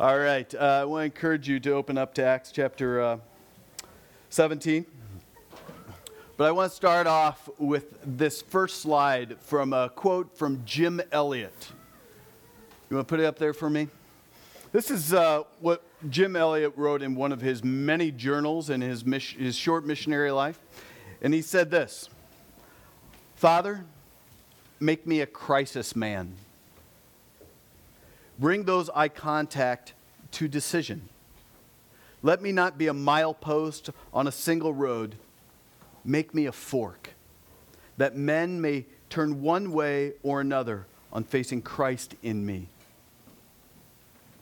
[0.00, 0.52] All right.
[0.52, 3.18] Uh, I want to encourage you to open up to Acts chapter uh,
[4.28, 4.84] 17.
[6.36, 11.00] But I want to start off with this first slide from a quote from Jim
[11.12, 11.68] Elliot.
[12.90, 13.86] You want to put it up there for me?
[14.72, 19.02] This is uh, what Jim Elliot wrote in one of his many journals in his,
[19.38, 20.58] his short missionary life.
[21.22, 22.08] And he said this
[23.36, 23.84] Father,
[24.80, 26.34] make me a crisis man.
[28.38, 29.94] Bring those I contact
[30.32, 31.08] to decision.
[32.22, 35.16] Let me not be a milepost on a single road.
[36.04, 37.10] Make me a fork,
[37.96, 42.68] that men may turn one way or another on facing Christ in me.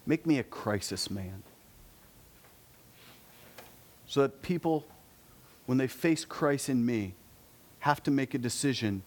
[0.06, 1.42] Make me a crisis man.
[4.06, 4.84] So that people,
[5.66, 7.14] when they face Christ in me,
[7.80, 9.02] have to make a decision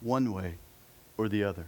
[0.00, 0.54] one way
[1.16, 1.66] or the other.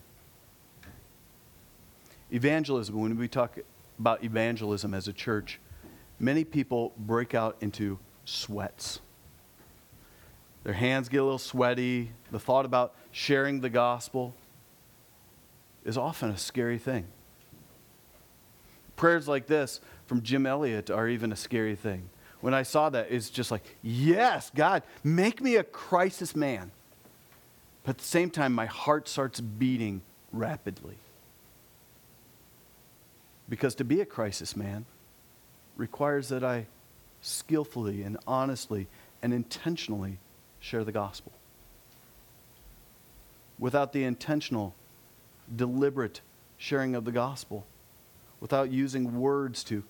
[2.32, 3.58] Evangelism, when we talk
[3.98, 5.58] about evangelism as a church,
[6.18, 9.00] many people break out into sweats.
[10.64, 12.12] Their hands get a little sweaty.
[12.30, 14.34] The thought about sharing the gospel
[15.84, 17.06] is often a scary thing.
[18.96, 22.10] Prayers like this from Jim Elliot are even a scary thing.
[22.42, 26.70] When I saw that, it's just like, yes, God, make me a crisis man.
[27.82, 30.96] But at the same time, my heart starts beating rapidly.
[33.50, 34.86] Because to be a crisis man
[35.76, 36.66] requires that I
[37.20, 38.86] skillfully and honestly
[39.22, 40.18] and intentionally
[40.60, 41.32] share the gospel.
[43.58, 44.74] Without the intentional,
[45.54, 46.20] deliberate
[46.56, 47.66] sharing of the gospel,
[48.38, 49.82] without using words to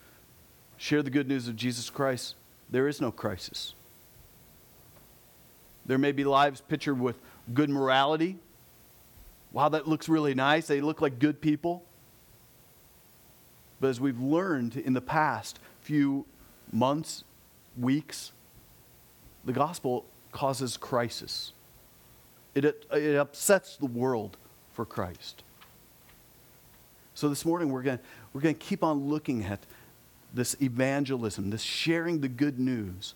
[0.76, 2.34] share the good news of Jesus Christ,
[2.70, 3.74] there is no crisis.
[5.84, 7.16] There may be lives pictured with
[7.52, 8.38] good morality.
[9.52, 10.66] Wow, that looks really nice.
[10.66, 11.84] They look like good people.
[13.80, 16.26] But as we've learned in the past few
[16.70, 17.24] months,
[17.76, 18.32] weeks,
[19.44, 21.52] the gospel causes crisis.
[22.54, 24.36] It, it upsets the world
[24.72, 25.42] for Christ.
[27.14, 27.98] So this morning we're going
[28.32, 29.60] we're going to keep on looking at
[30.32, 33.14] this evangelism, this sharing the good news,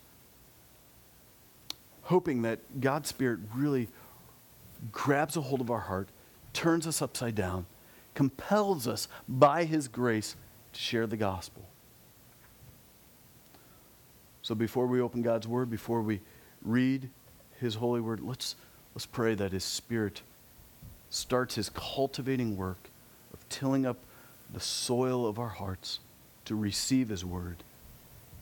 [2.03, 3.89] hoping that God's Spirit really
[4.93, 6.09] grabs a hold of our heart,
[6.53, 7.67] turns us upside down,
[8.15, 10.37] compels us by His grace
[10.75, 11.67] to share the gospel.
[14.43, 16.21] So before we open God's word, before we
[16.63, 17.09] read
[17.61, 18.57] his holy word, let's,
[18.95, 20.21] let's pray that his spirit
[21.09, 22.91] starts his cultivating work
[23.33, 23.97] of tilling up
[24.53, 26.01] the soil of our hearts
[26.45, 27.65] to receive his word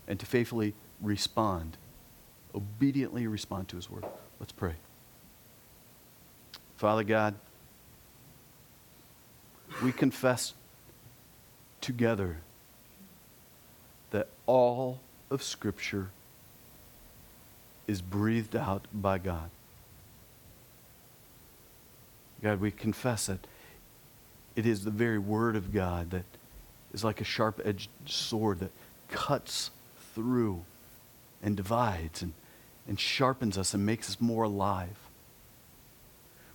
[0.09, 1.76] and to faithfully respond,
[2.54, 4.04] obediently respond to his word.
[4.41, 4.75] Let's pray.
[6.76, 7.34] Father God,
[9.84, 10.54] we confess
[11.82, 12.38] together
[14.10, 15.00] that all
[15.31, 16.09] of Scripture
[17.87, 19.50] is breathed out by God.
[22.43, 23.47] God, we confess that
[24.56, 26.25] it is the very Word of God that
[26.93, 28.70] is like a sharp edged sword that
[29.10, 29.70] cuts
[30.14, 30.64] through
[31.43, 32.32] and divides and,
[32.88, 35.01] and sharpens us and makes us more alive.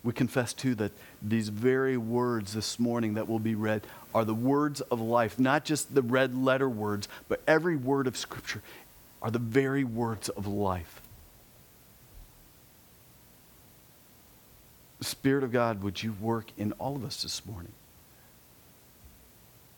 [0.04, 0.92] We confess, too, that
[1.22, 5.66] these very words this morning that will be read are the words of life, not
[5.66, 8.62] just the red letter words, but every word of Scripture
[9.22, 11.02] are the very words of life.
[15.02, 17.74] Spirit of God, would you work in all of us this morning?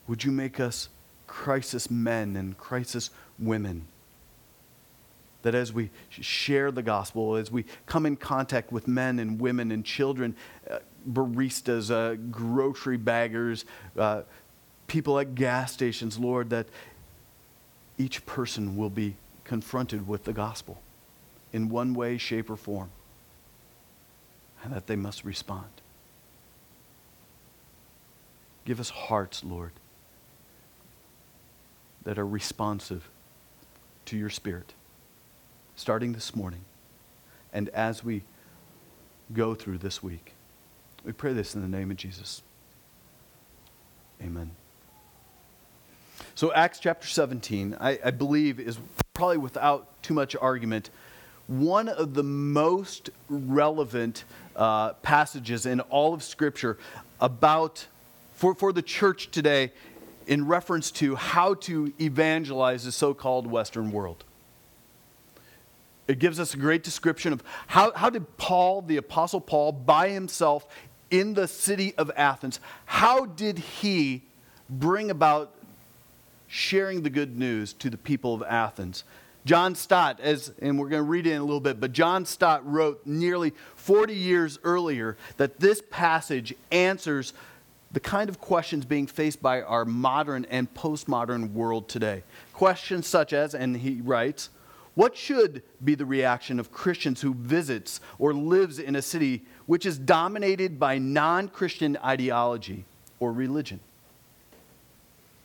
[0.07, 0.89] Would you make us
[1.27, 3.87] crisis men and crisis women?
[5.41, 9.71] That as we share the gospel, as we come in contact with men and women
[9.71, 10.35] and children,
[10.69, 10.79] uh,
[11.09, 13.63] baristas, uh, grocery baggers,
[13.97, 14.23] uh,
[14.87, 16.67] people at gas stations, Lord, that
[17.97, 20.81] each person will be confronted with the gospel
[21.53, 22.89] in one way, shape, or form,
[24.63, 25.69] and that they must respond.
[28.65, 29.71] Give us hearts, Lord,
[32.03, 33.09] that are responsive
[34.05, 34.73] to your Spirit
[35.79, 36.59] starting this morning
[37.53, 38.21] and as we
[39.31, 40.33] go through this week.
[41.05, 42.41] We pray this in the name of Jesus.
[44.21, 44.51] Amen.
[46.35, 48.77] So, Acts chapter 17, I, I, believe, is
[49.13, 50.89] probably without too much argument
[51.47, 54.25] one of the most relevant
[54.57, 56.77] uh, passages in all of Scripture
[57.21, 57.87] about,
[58.33, 59.71] for, for the church today,
[60.27, 64.25] in reference to how to evangelize the so called Western world.
[66.09, 70.09] It gives us a great description of how, how did Paul, the Apostle Paul, by
[70.09, 70.67] himself
[71.09, 74.23] in the city of Athens, how did he
[74.69, 75.53] bring about
[76.49, 79.03] sharing the good news to the people of Athens.
[79.45, 82.25] John Stott, as, and we're going to read it in a little bit, but John
[82.25, 87.33] Stott wrote nearly 40 years earlier that this passage answers
[87.91, 92.23] the kind of questions being faced by our modern and postmodern world today.
[92.53, 94.49] Questions such as, and he writes,
[94.99, 99.85] what should be the reaction of Christians who visits or lives in a city which
[99.85, 102.83] is dominated by non-Christian ideology
[103.17, 103.79] or religion?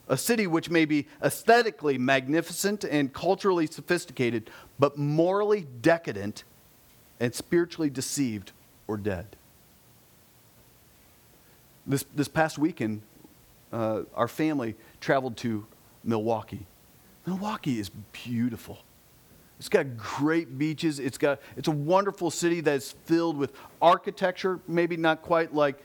[0.09, 6.43] A city which may be aesthetically magnificent and culturally sophisticated, but morally decadent
[7.21, 8.51] and spiritually deceived
[8.89, 9.37] or dead.
[11.87, 13.03] This, this past weekend,
[13.73, 15.65] uh, our family traveled to
[16.03, 16.67] Milwaukee.
[17.25, 18.81] Milwaukee is beautiful.
[19.59, 20.99] It's got great beaches.
[20.99, 25.85] It's, got, it's a wonderful city that's filled with architecture, maybe not quite like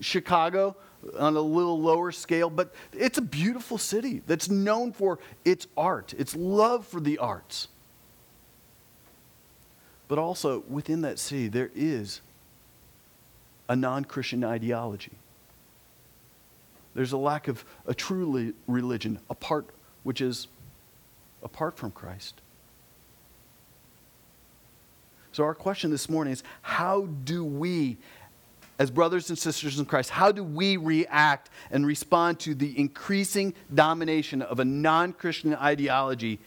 [0.00, 0.76] Chicago
[1.18, 6.14] on a little lower scale, but it's a beautiful city that's known for its art,
[6.18, 7.68] its love for the arts.
[10.08, 12.20] But also within that city, there is
[13.68, 15.12] a non Christian ideology.
[16.94, 19.66] There's a lack of a true religion apart,
[20.02, 20.48] which is
[21.42, 22.40] apart from Christ.
[25.36, 27.98] So, our question this morning is how do we,
[28.78, 33.52] as brothers and sisters in Christ, how do we react and respond to the increasing
[33.74, 36.38] domination of a non Christian ideology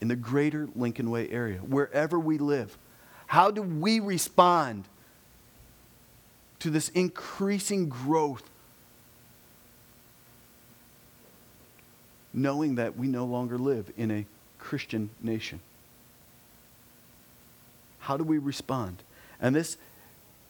[0.00, 2.76] in the greater Lincoln Way area, wherever we live?
[3.28, 4.88] How do we respond
[6.58, 8.50] to this increasing growth
[12.34, 14.26] knowing that we no longer live in a
[14.58, 15.60] Christian nation.
[18.02, 19.02] How do we respond?
[19.40, 19.76] And this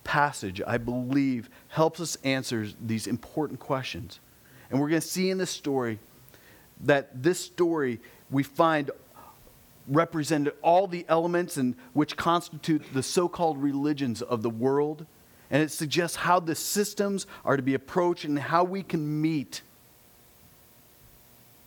[0.04, 4.20] passage, I believe, helps us answer these important questions.
[4.70, 5.98] And we're going to see in this story
[6.84, 8.00] that this story
[8.30, 8.90] we find
[9.86, 15.04] represented all the elements and which constitute the so-called religions of the world
[15.50, 19.60] and it suggests how the systems are to be approached and how we can meet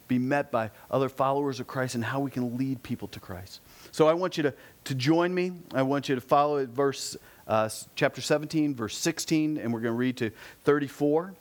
[0.07, 3.59] be met by other followers of Christ and how we can lead people to Christ.
[3.95, 4.53] So I want you to,
[4.83, 5.53] to join me.
[5.73, 7.15] I want you to follow it, verse
[7.47, 10.31] uh, chapter 17, verse 16, and we're going to read to
[10.65, 11.33] 34.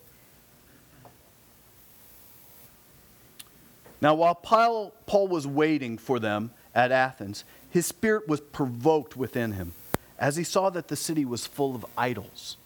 [4.01, 9.51] Now, while Paul, Paul was waiting for them at Athens, his spirit was provoked within
[9.51, 9.73] him
[10.17, 12.57] as he saw that the city was full of idols.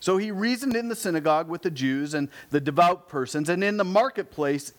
[0.00, 3.78] So he reasoned in the synagogue with the Jews and the devout persons, and in
[3.78, 4.74] the marketplace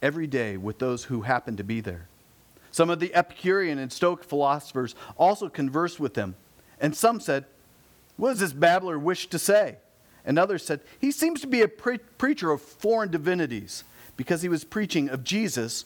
[0.00, 2.08] every day with those who happened to be there.
[2.72, 6.34] Some of the Epicurean and Stoic philosophers also conversed with him,
[6.80, 7.44] and some said,
[8.16, 9.76] What does this babbler wish to say?
[10.24, 13.84] And others said, He seems to be a pre- preacher of foreign divinities,
[14.16, 15.84] because he was preaching of Jesus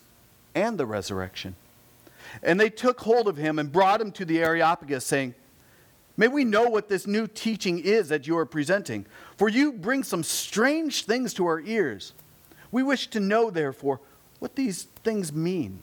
[0.54, 1.56] and the resurrection.
[2.42, 5.34] And they took hold of him and brought him to the Areopagus, saying,
[6.16, 9.06] May we know what this new teaching is that you are presenting,
[9.36, 12.12] for you bring some strange things to our ears.
[12.70, 14.00] We wish to know, therefore,
[14.38, 15.82] what these things mean.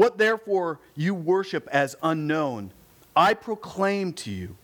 [0.00, 2.72] What therefore you worship as unknown,
[3.14, 4.56] I proclaim to you.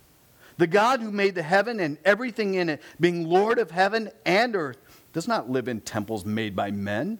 [0.57, 4.57] The God who made the heaven and everything in it, being Lord of heaven and
[4.57, 4.79] earth,
[5.13, 7.19] does not live in temples made by men.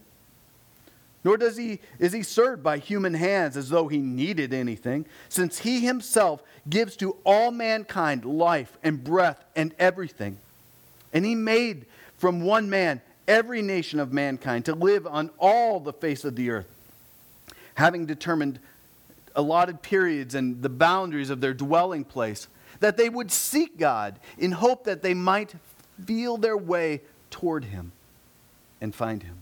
[1.23, 5.59] Nor does he, is he served by human hands as though he needed anything, since
[5.59, 10.39] he himself gives to all mankind life and breath and everything.
[11.13, 11.85] And he made
[12.17, 16.49] from one man every nation of mankind to live on all the face of the
[16.49, 16.65] earth,
[17.77, 18.59] having determined
[19.35, 22.47] allotted periods and the boundaries of their dwelling place,
[22.79, 25.53] that they would seek God in hope that they might
[26.03, 27.91] feel their way toward Him
[28.81, 29.41] and find Him.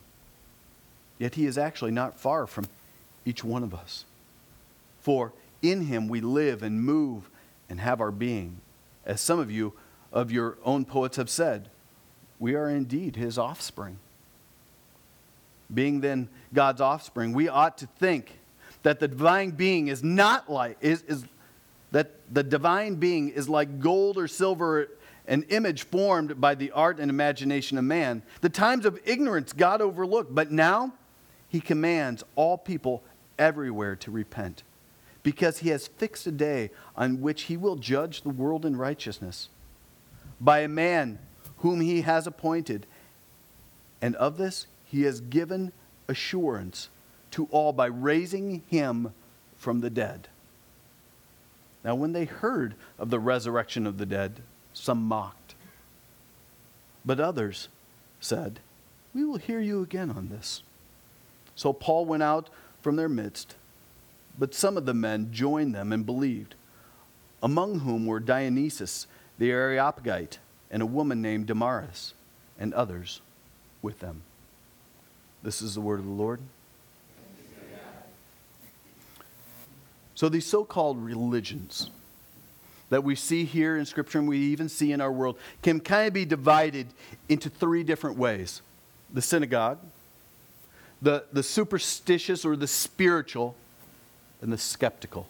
[1.18, 2.68] Yet He is actually not far from
[3.24, 4.04] each one of us.
[5.00, 7.30] For in Him we live and move
[7.70, 8.60] and have our being.
[9.06, 9.74] As some of you
[10.12, 11.70] of your own poets have said,
[12.38, 13.98] we are indeed his offspring.
[15.74, 18.40] Being then God's offspring, we ought to think
[18.84, 21.26] that the divine being is not like, is, is
[21.92, 24.90] that the divine being is like gold or silver,
[25.28, 28.22] an image formed by the art and imagination of man.
[28.42, 30.94] The times of ignorance God overlooked, but now
[31.50, 33.02] he commands all people
[33.40, 34.62] everywhere to repent,
[35.24, 39.50] because he has fixed a day on which he will judge the world in righteousness
[40.40, 41.18] by a man
[41.58, 42.86] whom he has appointed.
[44.02, 45.74] And of this he has given
[46.08, 46.88] assurance
[47.30, 49.14] to all by raising him
[49.58, 50.30] from the dead.
[51.84, 54.40] Now, when they heard of the resurrection of the dead,
[54.72, 55.54] some mocked.
[57.04, 57.68] But others
[58.22, 58.62] said,
[59.14, 60.64] We will hear you again on this.
[61.56, 62.50] So Paul went out
[62.82, 63.56] from their midst,
[64.40, 66.56] but some of the men joined them and believed,
[67.44, 70.40] among whom were Dionysius the Areopagite
[70.72, 72.14] and a woman named Damaris,
[72.58, 73.20] and others
[73.82, 74.22] with them.
[75.46, 76.40] This is the word of the Lord.
[80.16, 81.92] So, these so called religions
[82.90, 86.08] that we see here in Scripture and we even see in our world can kind
[86.08, 86.88] of be divided
[87.30, 88.64] into three different ways
[89.14, 89.78] the synagogue,
[91.00, 93.56] the, the superstitious or the spiritual,
[94.42, 95.28] and the skeptical.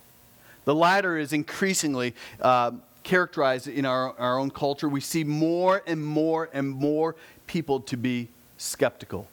[0.63, 2.72] The latter is increasingly uh,
[3.03, 4.88] characterized in our, our own culture.
[4.88, 7.17] We see more and more and more
[7.48, 9.27] people to be skeptical.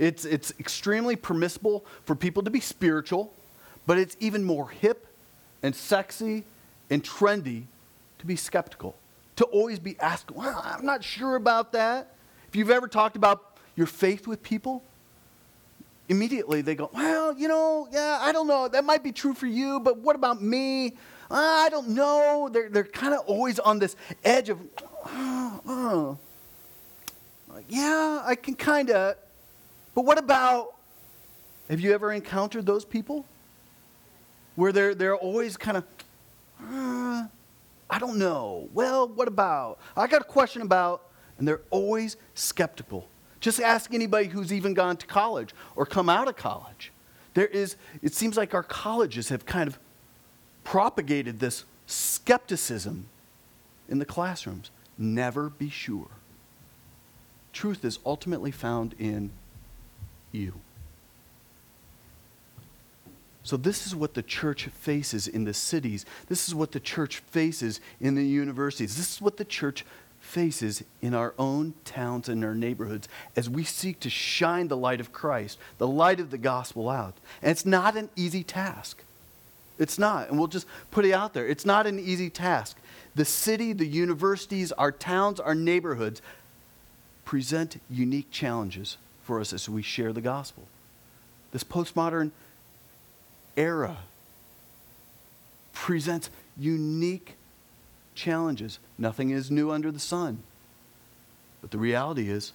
[0.00, 3.34] It's, it's extremely permissible for people to be spiritual,
[3.86, 5.06] but it's even more hip
[5.62, 6.44] and sexy
[6.88, 7.64] and trendy
[8.18, 8.96] to be skeptical,
[9.36, 12.14] to always be asked, well, I'm not sure about that.
[12.48, 14.82] If you've ever talked about your faith with people,
[16.08, 18.68] immediately they go, well, you know, yeah, I don't know.
[18.68, 20.96] That might be true for you, but what about me?
[21.30, 22.48] Uh, I don't know.
[22.50, 24.58] They're, they're kind of always on this edge of,
[25.04, 26.18] oh, oh.
[27.52, 29.16] Like, yeah, I can kind of,
[29.94, 30.74] but what about,
[31.68, 33.24] have you ever encountered those people?
[34.56, 35.84] Where they're, they're always kind of,
[36.62, 37.26] uh,
[37.88, 38.68] I don't know.
[38.74, 39.78] Well, what about?
[39.96, 41.02] I got a question about,
[41.38, 43.08] and they're always skeptical.
[43.40, 46.92] Just ask anybody who's even gone to college or come out of college.
[47.34, 49.78] There is, it seems like our colleges have kind of
[50.62, 53.06] propagated this skepticism
[53.88, 54.70] in the classrooms.
[54.98, 56.08] Never be sure.
[57.52, 59.30] Truth is ultimately found in
[60.32, 60.54] you.
[63.42, 66.04] So, this is what the church faces in the cities.
[66.28, 68.96] This is what the church faces in the universities.
[68.96, 69.84] This is what the church
[70.20, 75.00] faces in our own towns and our neighborhoods as we seek to shine the light
[75.00, 77.14] of Christ, the light of the gospel out.
[77.42, 79.02] And it's not an easy task.
[79.78, 80.28] It's not.
[80.28, 81.48] And we'll just put it out there.
[81.48, 82.76] It's not an easy task.
[83.14, 86.20] The city, the universities, our towns, our neighborhoods
[87.24, 88.98] present unique challenges
[89.30, 90.64] for us as we share the gospel.
[91.52, 92.32] This postmodern
[93.56, 93.98] era
[95.72, 97.36] presents unique
[98.16, 98.80] challenges.
[98.98, 100.42] Nothing is new under the sun.
[101.60, 102.50] But the reality is,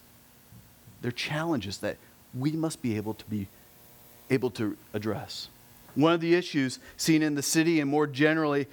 [1.02, 1.96] they're challenges that
[2.38, 3.48] we must be able to be
[4.30, 5.48] able to address.
[5.96, 8.68] One of the issues seen in the city and more generally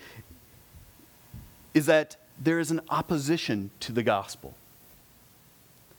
[1.73, 4.57] is that there is an opposition to the gospel.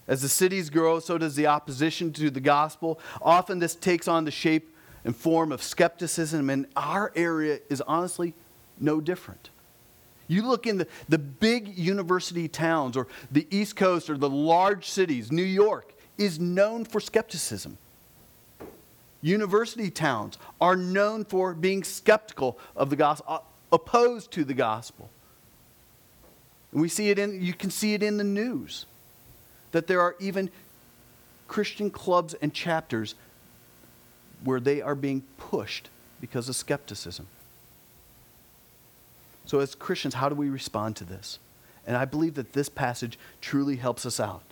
[0.08, 3.00] As the cities grow, so does the opposition to the gospel.
[3.22, 8.34] Often this takes on the shape and form of skepticism, and our area is honestly
[8.80, 9.50] no different.
[10.28, 14.90] You look in the, the big university towns or the East Coast or the large
[14.90, 17.78] cities, New York is known for skepticism.
[19.22, 23.40] University towns are known for being skeptical of the gospel, uh,
[23.72, 25.10] opposed to the gospel.
[26.72, 28.86] And we see it in, you can see it in the news
[29.74, 30.50] that there are even
[31.50, 33.16] Christian clubs and chapters
[34.44, 35.90] where they are being pushed
[36.22, 37.28] because of skepticism.
[39.46, 41.38] So, as Christians, how do we respond to this?
[41.86, 44.44] And I believe that this passage truly helps us out.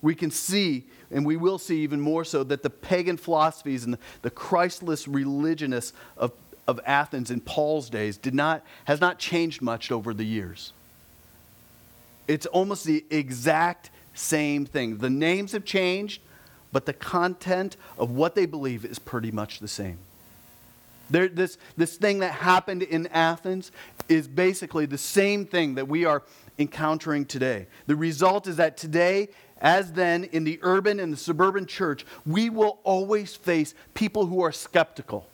[0.00, 3.98] We can see, and we will see even more so, that the pagan philosophies and
[4.22, 6.32] the, Christless religionists of,
[6.66, 10.72] of Athens in Paul's days did not, has not changed much over the years.
[12.26, 14.98] It's almost the exact same thing.
[14.98, 16.22] The names have changed,
[16.72, 19.98] but the content of what they believe is pretty much the same.
[21.10, 23.70] This, this thing that happened in Athens
[24.08, 26.22] is basically the same thing that we are
[26.58, 27.66] encountering today.
[27.86, 29.28] The result is that today,
[29.60, 34.42] as then in the urban and the suburban church, we will always face people who
[34.42, 35.26] are skeptical.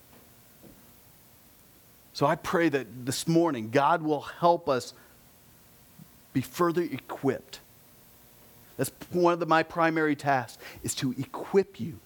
[2.12, 4.92] So I pray that this morning God will help us
[6.32, 7.60] be further equipped
[8.80, 11.98] that's one of the, my primary tasks is to equip you.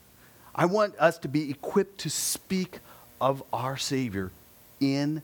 [0.57, 2.81] I want us to be equipped to speak
[3.21, 4.33] of our Savior
[4.81, 5.23] in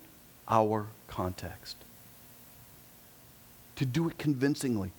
[0.49, 1.75] our context.
[3.75, 4.93] To do it convincingly,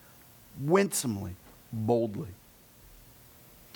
[0.60, 1.36] winsomely,
[1.72, 2.28] boldly.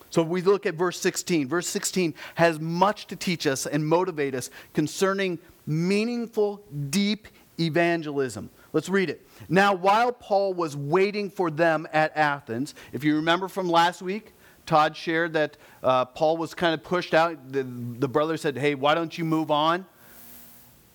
[0.09, 1.47] So we look at verse 16.
[1.47, 8.49] Verse 16 has much to teach us and motivate us concerning meaningful, deep evangelism.
[8.75, 9.25] Let's read it.
[9.47, 14.33] Now, while Paul was waiting for them at Athens, if you remember from last week,
[14.65, 17.53] Todd shared that uh, Paul was kind of pushed out.
[17.53, 19.85] The, the brother said, Hey, why don't you move on?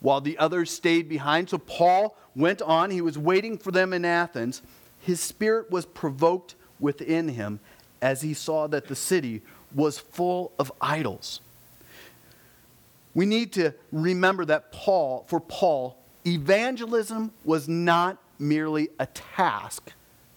[0.00, 1.48] While the others stayed behind.
[1.48, 2.90] So Paul went on.
[2.90, 4.60] He was waiting for them in Athens.
[4.98, 7.60] His spirit was provoked within him
[8.02, 9.40] as he saw that the city
[9.74, 11.40] was full of idols.
[13.14, 15.96] We need to remember that Paul, for Paul,
[16.30, 19.92] evangelism was not merely a task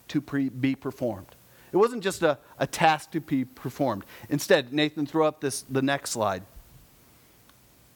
[0.09, 1.35] to pre- be performed.
[1.71, 4.03] It wasn't just a, a task to be performed.
[4.29, 6.43] Instead, Nathan, throw up this, the next slide.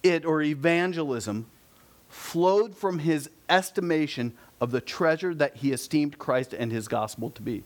[0.02, 1.46] It, or evangelism,
[2.10, 7.42] flowed from his estimation of the treasure that he esteemed Christ and his gospel to
[7.42, 7.64] be.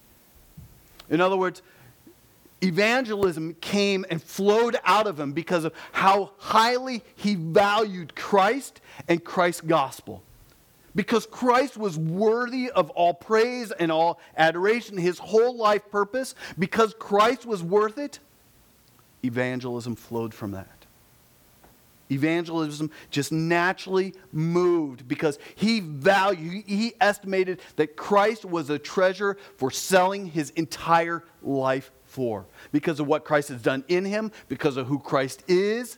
[1.09, 1.61] In other words,
[2.63, 9.23] evangelism came and flowed out of him because of how highly he valued Christ and
[9.23, 10.23] Christ's gospel
[10.95, 16.93] because Christ was worthy of all praise and all adoration, his whole life purpose, because
[16.97, 18.19] Christ was worth it,
[19.23, 20.67] evangelism flowed from that.
[22.09, 29.71] Evangelism just naturally moved because he valued, he estimated that Christ was a treasure for
[29.71, 32.45] selling his entire life for.
[32.71, 35.97] Because of what Christ has done in him, because of who Christ is,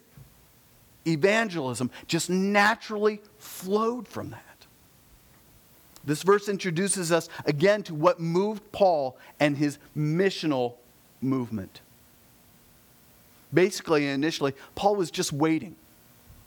[1.06, 4.40] evangelism just naturally flowed from that.
[6.06, 10.76] This verse introduces us again to what moved Paul and his missional
[11.22, 11.82] movement.
[13.54, 15.76] Basically, initially, Paul was just waiting.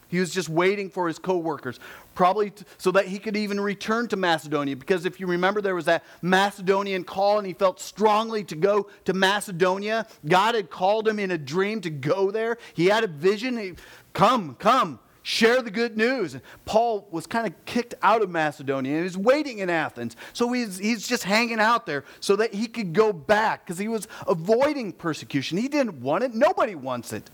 [0.09, 1.79] He was just waiting for his coworkers,
[2.17, 4.75] probably to, so that he could even return to Macedonia.
[4.75, 8.87] Because if you remember, there was that Macedonian call, and he felt strongly to go
[9.05, 10.07] to Macedonia.
[10.27, 12.57] God had called him in a dream to go there.
[12.73, 13.55] He had a vision.
[13.55, 13.73] He,
[14.13, 16.33] come, come share the good news.
[16.33, 20.15] And Paul was kind of kicked out of Macedonia and he's waiting in Athens.
[20.33, 23.89] So he's, he's just hanging out there so that he could go back because he
[23.89, 25.57] was avoiding persecution.
[25.57, 27.29] He didn't want it, nobody wants it.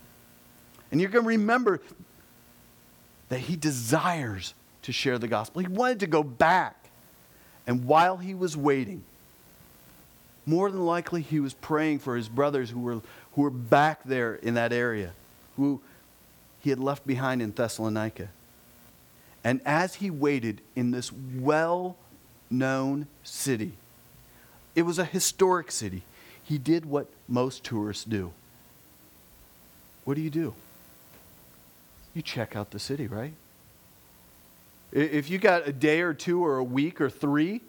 [0.90, 1.80] And you're going to remember
[3.28, 5.60] that he desires to share the gospel.
[5.60, 6.76] He wanted to go back.
[7.66, 9.02] And while he was waiting,
[10.46, 13.00] more than likely he was praying for his brothers who were,
[13.32, 15.12] who were back there in that area,
[15.56, 15.80] who
[16.60, 18.28] he had left behind in Thessalonica.
[19.42, 21.96] And as he waited in this well
[22.50, 23.72] known city,
[24.74, 26.02] it was a historic city,
[26.42, 28.32] he did what most tourists do.
[30.04, 30.54] What do you do?
[32.14, 33.32] You check out the city, right?
[34.94, 37.60] If you got a day or two or a week or three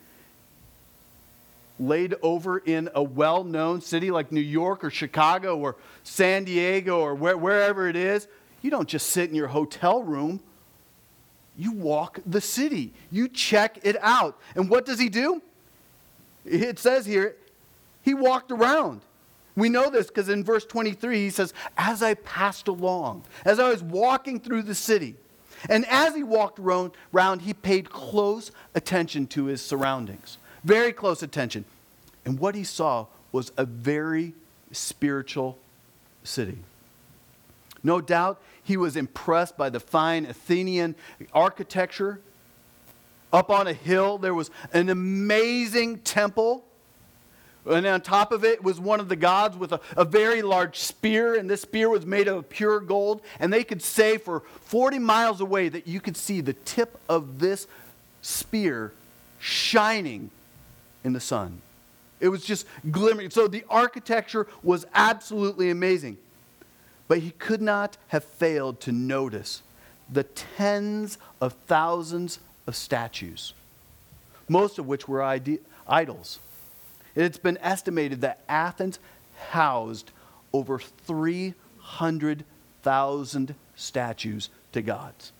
[1.79, 6.99] laid over in a well known city like New York or Chicago or San Diego
[6.99, 8.27] or where, wherever it is,
[8.61, 10.39] you don't just sit in your hotel room.
[11.57, 12.93] You walk the city.
[13.11, 14.39] You check it out.
[14.55, 15.41] And what does he do?
[16.45, 17.35] It says here,
[18.03, 19.01] he walked around.
[19.55, 23.69] We know this because in verse 23 he says, As I passed along, as I
[23.69, 25.15] was walking through the city,
[25.69, 30.37] and as he walked around, he paid close attention to his surroundings.
[30.63, 31.65] Very close attention.
[32.25, 34.33] And what he saw was a very
[34.71, 35.57] spiritual
[36.23, 36.57] city.
[37.83, 40.95] No doubt he was impressed by the fine Athenian
[41.33, 42.19] architecture.
[43.31, 46.65] Up on a hill, there was an amazing temple.
[47.65, 50.77] And on top of it was one of the gods with a, a, very large
[50.77, 53.21] spear, and this spear was made of pure gold.
[53.39, 57.39] And they could say for 40 miles away that you could see the tip of
[57.39, 57.67] this
[58.21, 58.93] spear
[59.39, 60.29] shining
[61.03, 61.61] in the sun.
[62.19, 63.31] It was just glimmering.
[63.31, 66.17] So the architecture was absolutely amazing.
[67.07, 69.61] But he could not have failed to notice
[70.11, 73.53] the tens of thousands of statues,
[74.47, 75.23] most of which were
[75.87, 76.39] idols.
[77.15, 78.97] It's been estimated that Athens
[79.49, 80.09] housed
[80.53, 85.33] over 300,000 statues to gods.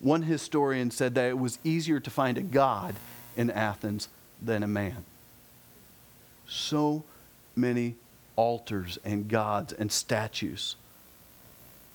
[0.00, 2.94] One historian said that it was easier to find a god
[3.36, 4.08] in Athens
[4.40, 5.04] than a man.
[6.46, 7.02] So
[7.56, 7.96] many
[8.36, 10.76] altars and gods and statues.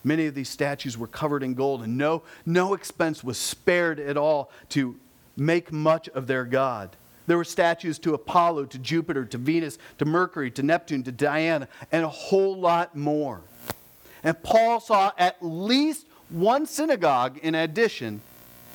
[0.04, 4.18] Many of these statues were covered in gold, and no, no expense was spared at
[4.18, 4.98] all to
[5.38, 6.90] make much of their God.
[7.28, 11.68] There were statues to Apollo, to Jupiter, to Venus, to Mercury, to Neptune, to Diana,
[11.92, 13.42] and a whole lot more.
[14.24, 18.22] And Paul saw at least one synagogue in addition.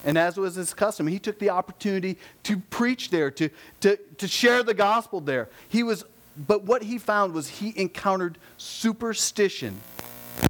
[0.04, 4.28] And as was his custom, he took the opportunity to preach there, to, to, to
[4.28, 5.48] share the gospel there.
[5.68, 6.04] He was
[6.46, 9.80] but what he found was he encountered superstition,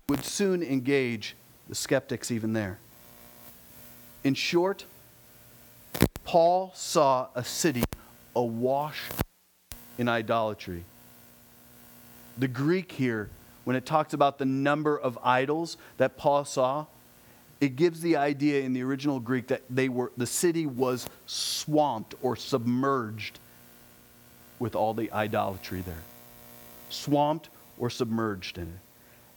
[0.09, 1.35] would soon engage
[1.69, 2.79] the skeptics even there.
[4.23, 4.85] In short,
[6.29, 7.83] Paul saw a city
[8.37, 9.01] awash
[9.97, 10.85] in idolatry.
[12.37, 13.31] The Greek here,
[13.64, 16.85] when it talks about the number of idols that Paul saw,
[17.62, 22.14] it gives the idea in the original Greek that they were, the city was swamped
[22.21, 23.38] or submerged
[24.59, 26.05] with all the idolatry there.
[26.91, 28.81] Swamped or submerged in it.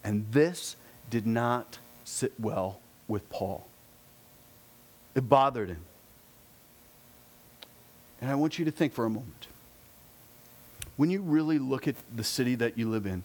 [0.04, 0.76] And this
[1.10, 3.66] did not sit well with Paul.
[5.16, 5.86] It bothered him.
[8.22, 9.48] And I want you to think for a moment.
[10.96, 13.24] When you really look at the city that you live in,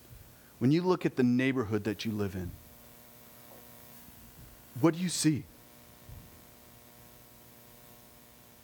[0.58, 2.50] when you look at the neighborhood that you live in,
[4.80, 5.44] what do you see?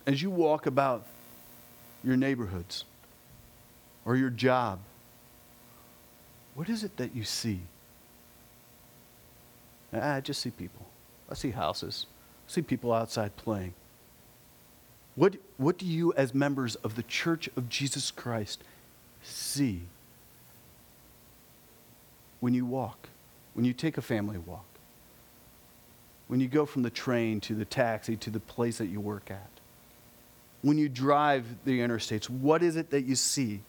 [0.06, 1.06] As you walk about
[2.02, 2.84] your neighborhoods
[4.04, 4.80] or your job,
[6.54, 7.60] what is it that you see?
[9.92, 10.86] I just see people.
[11.30, 12.06] I see houses.
[12.48, 13.74] I see people outside playing.
[15.14, 18.62] What, what do you, as members of the Church of Jesus Christ,
[19.22, 19.82] see
[22.40, 23.08] when you walk,
[23.54, 24.64] when you take a family walk,
[26.28, 29.30] when you go from the train to the taxi to the place that you work
[29.30, 29.50] at,
[30.62, 32.30] when you drive the interstates?
[32.30, 33.60] What is it that you see?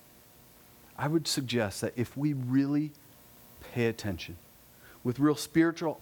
[0.97, 2.91] I would suggest that if we really
[3.73, 4.37] pay attention
[5.03, 5.99] with real spiritual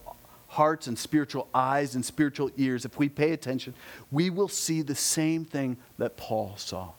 [0.51, 3.73] hearts and spiritual eyes and spiritual ears, if we pay attention,
[4.11, 6.89] we will see the same thing that Paul saw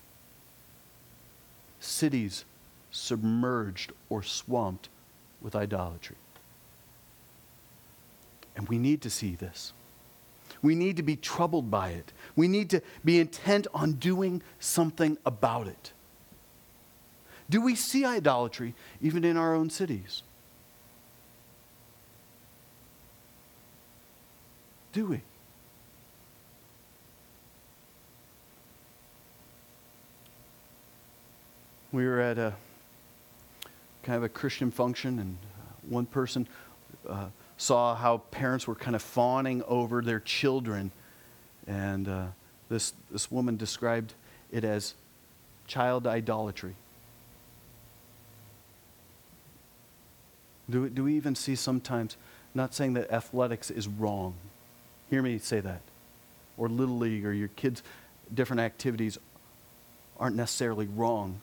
[1.79, 2.47] cities
[2.91, 4.88] submerged or swamped
[5.43, 6.17] with idolatry.
[8.57, 9.75] And we need to see this.
[10.62, 12.11] We need to be troubled by it.
[12.35, 15.93] We need to be intent on doing something about it.
[17.51, 20.23] Do we see idolatry even in our own cities?
[24.92, 25.20] Do we?
[31.92, 32.55] We were at a
[34.02, 36.46] kind of a Christian function, and uh, one person
[37.09, 37.26] uh,
[37.57, 40.90] saw how parents were kind of fawning over their children.
[41.66, 42.26] And uh,
[42.68, 44.14] this, this woman described
[44.50, 44.94] it as
[45.66, 46.74] child idolatry.
[50.68, 52.16] Do, do we even see sometimes,
[52.55, 54.35] not saying that athletics is wrong,
[55.12, 55.83] Hear me say that.
[56.57, 57.83] Or Little League or your kids'
[58.33, 59.18] different activities
[60.18, 61.42] aren't necessarily wrong.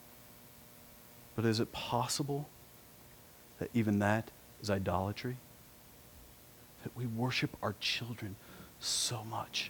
[1.36, 2.50] But is it possible
[3.60, 5.38] that even that is idolatry?
[6.82, 8.38] That we worship our children
[8.80, 9.70] so much.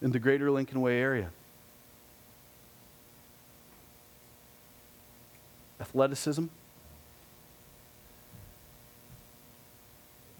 [0.00, 1.30] In the greater Lincoln Way area,
[5.80, 6.44] athleticism,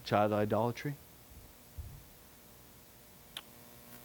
[0.04, 0.94] child idolatry.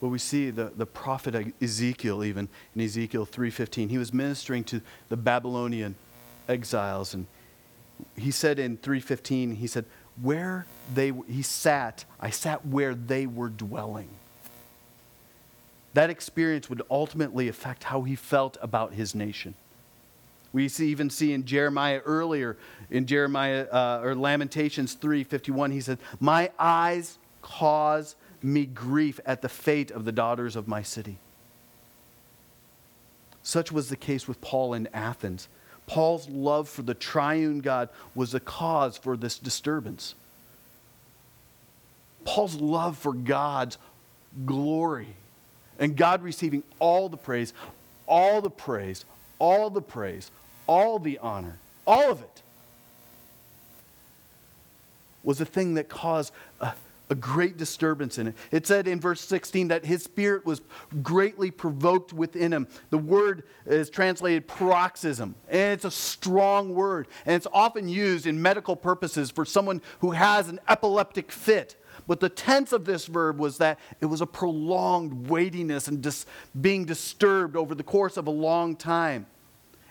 [0.01, 3.89] Well, we see the, the prophet Ezekiel even in Ezekiel 3.15.
[3.89, 5.95] He was ministering to the Babylonian
[6.47, 7.13] exiles.
[7.13, 7.27] And
[8.17, 9.85] he said in 3.15, he said,
[10.21, 14.09] where they, he sat, I sat where they were dwelling.
[15.93, 19.55] That experience would ultimately affect how he felt about his nation.
[20.51, 22.57] We see, even see in Jeremiah earlier,
[22.89, 29.49] in Jeremiah uh, or Lamentations 3:51, he said, "My eyes cause me grief at the
[29.49, 31.17] fate of the daughters of my city.
[33.41, 35.47] Such was the case with Paul in Athens.
[35.87, 40.15] Paul's love for the triune God was the cause for this disturbance.
[42.23, 43.77] Paul's love for God's
[44.45, 45.15] glory
[45.77, 47.53] and God receiving all the praise,
[48.07, 49.05] all the praise,
[49.37, 50.31] all the praise,
[50.67, 52.41] all the honor, all of it
[55.23, 56.31] was a thing that caused
[56.61, 56.73] a,
[57.09, 58.35] a great disturbance in it.
[58.51, 60.61] It said in verse 16 that his spirit was
[61.01, 62.67] greatly provoked within him.
[62.89, 68.41] The word is translated paroxysm, and it's a strong word, and it's often used in
[68.41, 71.81] medical purposes for someone who has an epileptic fit.
[72.07, 76.25] But the tense of this verb was that it was a prolonged weightiness and dis-
[76.59, 79.25] being disturbed over the course of a long time.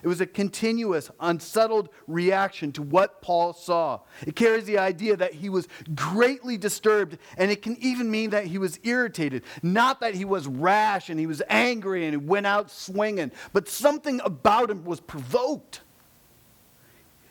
[0.05, 4.01] It was a continuous, unsettled reaction to what Paul saw.
[4.27, 8.45] It carries the idea that he was greatly disturbed, and it can even mean that
[8.45, 9.41] he was irritated.
[9.63, 13.67] Not that he was rash and he was angry and he went out swinging, but
[13.67, 15.81] something about him was provoked.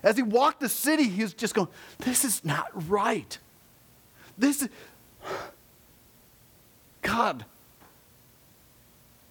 [0.02, 3.38] As he walked the city, he was just going, This is not right.
[4.36, 4.68] This is.
[7.02, 7.44] God,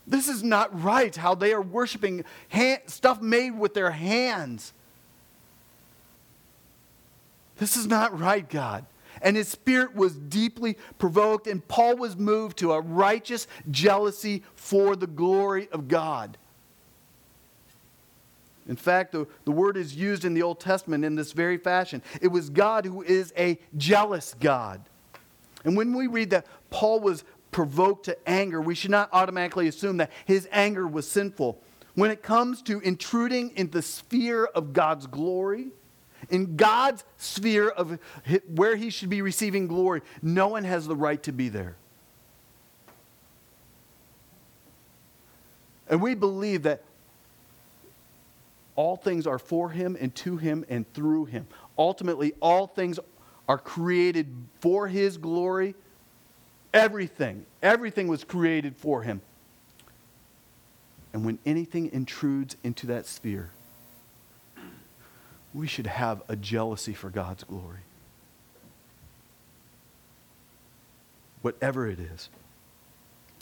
[0.06, 4.74] This is not right how they are worshiping hand, stuff made with their hands.
[7.58, 8.86] This is not right, God.
[9.22, 14.96] And his spirit was deeply provoked, and Paul was moved to a righteous jealousy for
[14.96, 16.38] the glory of God.
[18.68, 22.02] In fact, the, the word is used in the Old Testament in this very fashion.
[22.22, 24.82] It was God who is a jealous God.
[25.64, 29.98] And when we read that Paul was provoked to anger, we should not automatically assume
[29.98, 31.62] that his anger was sinful.
[31.96, 35.68] When it comes to intruding in the sphere of God's glory,
[36.30, 38.00] in God's sphere of
[38.48, 41.76] where he should be receiving glory, no one has the right to be there.
[45.88, 46.84] And we believe that
[48.76, 51.46] all things are for him and to him and through him.
[51.78, 53.00] Ultimately, all things
[53.48, 55.76] are created for his glory.
[56.74, 59.22] Everything, everything was created for him.
[61.14, 63.52] And when anything intrudes into that sphere,
[65.54, 67.82] we should have a jealousy for God's glory.
[71.44, 72.30] Whatever it is.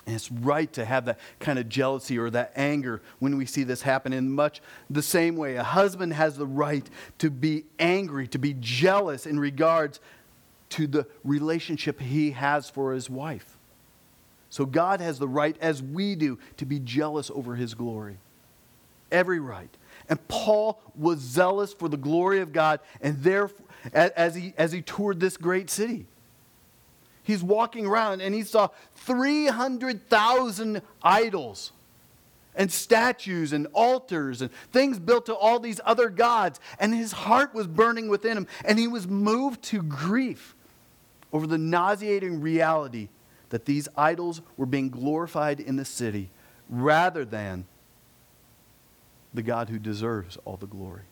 [0.05, 3.63] And it's right to have that kind of jealousy or that anger when we see
[3.63, 4.11] this happen.
[4.11, 6.89] In much the same way, a husband has the right
[7.19, 9.99] to be angry, to be jealous in regards
[10.71, 13.57] to the relationship he has for his wife.
[14.49, 18.17] So God has the right, as we do, to be jealous over his glory.
[19.11, 19.69] Every right.
[20.09, 24.81] And Paul was zealous for the glory of God, and therefore, as he, as he
[24.81, 26.05] toured this great city.
[27.23, 31.71] He's walking around and he saw 300,000 idols
[32.55, 36.59] and statues and altars and things built to all these other gods.
[36.79, 40.55] And his heart was burning within him, and he was moved to grief
[41.33, 43.09] over the nauseating reality
[43.49, 46.29] that these idols were being glorified in the city
[46.69, 47.65] rather than
[49.33, 51.03] the God who deserves all the glory.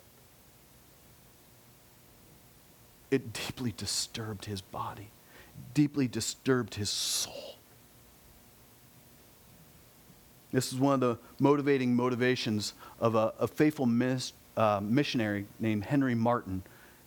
[3.11, 5.11] It deeply disturbed his body
[5.73, 7.55] deeply disturbed his soul.
[10.51, 15.85] This is one of the motivating motivations of a, a faithful mis, uh, missionary named
[15.85, 16.63] Henry Martyn.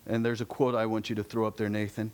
[0.07, 2.13] And there's a quote I want you to throw up there, Nathan.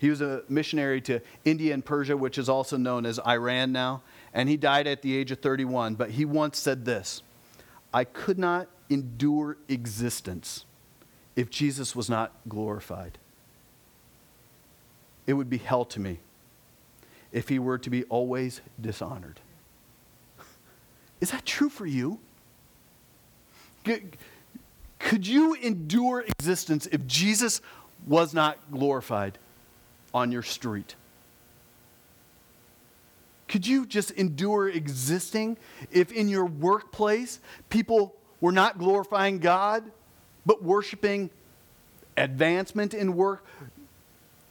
[0.00, 4.02] He was a missionary to India and Persia, which is also known as Iran now.
[4.34, 5.94] And he died at the age of 31.
[5.94, 7.22] But he once said this
[7.94, 10.64] I could not endure existence
[11.36, 13.18] if Jesus was not glorified
[15.30, 16.18] it would be hell to me
[17.32, 19.38] if he were to be always dishonored.
[21.20, 22.18] Is that true for you?
[24.98, 27.60] Could you endure existence if Jesus
[28.06, 29.38] was not glorified
[30.12, 30.94] on your street?
[33.48, 35.56] Could you just endure existing
[35.90, 39.82] if in your workplace people were not glorifying God,
[40.46, 41.30] but worshiping
[42.16, 43.44] advancement in work,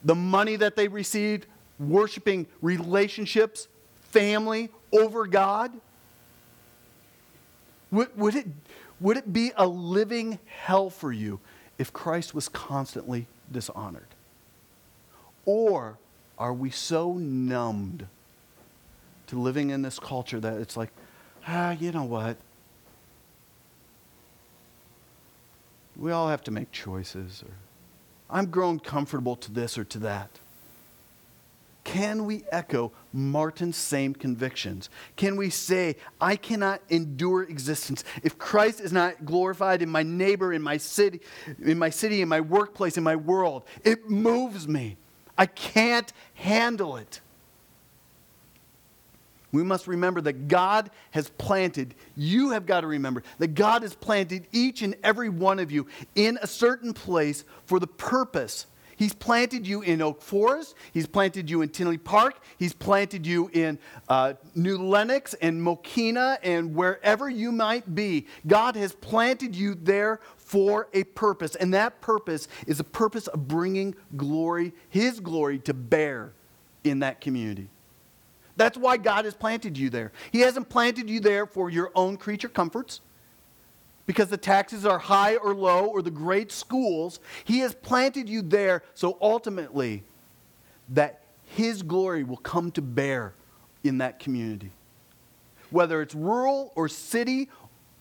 [0.04, 1.46] the money that they received,
[1.78, 3.68] worshiping relationships,
[4.10, 5.72] family over God?
[7.90, 8.46] Would, would, it,
[9.00, 11.40] would it be a living hell for you
[11.78, 14.08] if Christ was constantly dishonored?
[15.44, 15.98] Or
[16.38, 18.06] are we so numbed
[19.28, 20.90] to living in this culture that it's like,
[21.46, 22.36] ah, you know what?
[25.96, 27.42] We all have to make choices.
[27.46, 27.54] Or
[28.30, 30.30] I'm grown comfortable to this or to that.
[31.82, 34.90] Can we echo Martyn's same convictions?
[35.16, 40.52] Can we say, I cannot endure existence if Christ is not glorified in my neighbor,
[40.52, 41.20] in my city,
[41.60, 43.64] in my city, in my workplace, in my world?
[43.82, 44.98] It moves me.
[45.40, 47.22] I can't handle it.
[49.52, 53.94] We must remember that God has planted, you have got to remember that God has
[53.94, 58.66] planted each and every one of you in a certain place for the purpose.
[58.96, 60.74] He's planted you in Oak Forest.
[60.92, 62.38] He's planted you in Tinley Park.
[62.58, 63.78] He's planted you in
[64.10, 68.26] uh, New Lenox and Mokena and wherever you might be.
[68.46, 71.54] God has planted you there for a purpose.
[71.54, 76.32] And that purpose is the purpose of bringing glory, His glory, to bear
[76.82, 77.68] in that community.
[78.56, 80.10] That's why God has planted you there.
[80.32, 83.00] He hasn't planted you there for your own creature comforts
[84.06, 87.20] because the taxes are high or low or the great schools.
[87.44, 90.02] He has planted you there so ultimately
[90.88, 93.34] that His glory will come to bear
[93.84, 94.72] in that community.
[95.70, 97.48] Whether it's rural or city,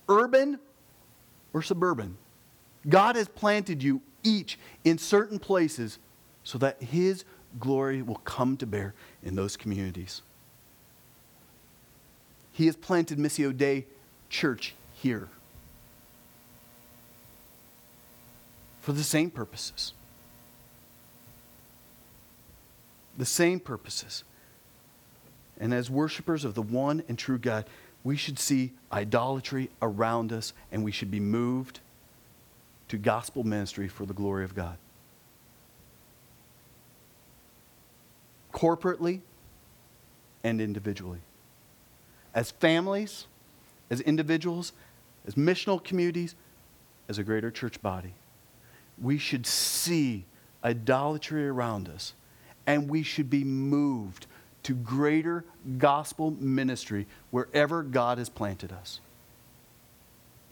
[0.08, 0.58] urban
[1.54, 2.18] or suburban,
[2.88, 6.00] God has planted you each in certain places
[6.44, 7.26] so that His
[7.60, 10.22] glory will come to bear in those communities.
[12.54, 13.86] He has planted Missio Dei
[14.30, 15.30] Church here
[18.82, 19.94] for the same purposes.
[23.18, 24.24] The same purposes.
[25.60, 27.66] And as worshipers of the one and true God,
[28.04, 31.82] we should see idolatry around us and we should be moved
[32.90, 34.78] to gospel ministry for the glory of God.
[38.52, 39.22] Corporately
[40.44, 41.20] and individually.
[42.34, 43.26] As families,
[43.90, 44.74] as individuals,
[45.26, 46.36] as missional communities,
[47.08, 48.14] as a greater church body,
[49.02, 50.26] we should see
[50.64, 52.14] idolatry around us
[52.68, 54.28] and we should be moved
[54.64, 55.46] to greater
[55.78, 59.00] gospel ministry wherever God has planted us.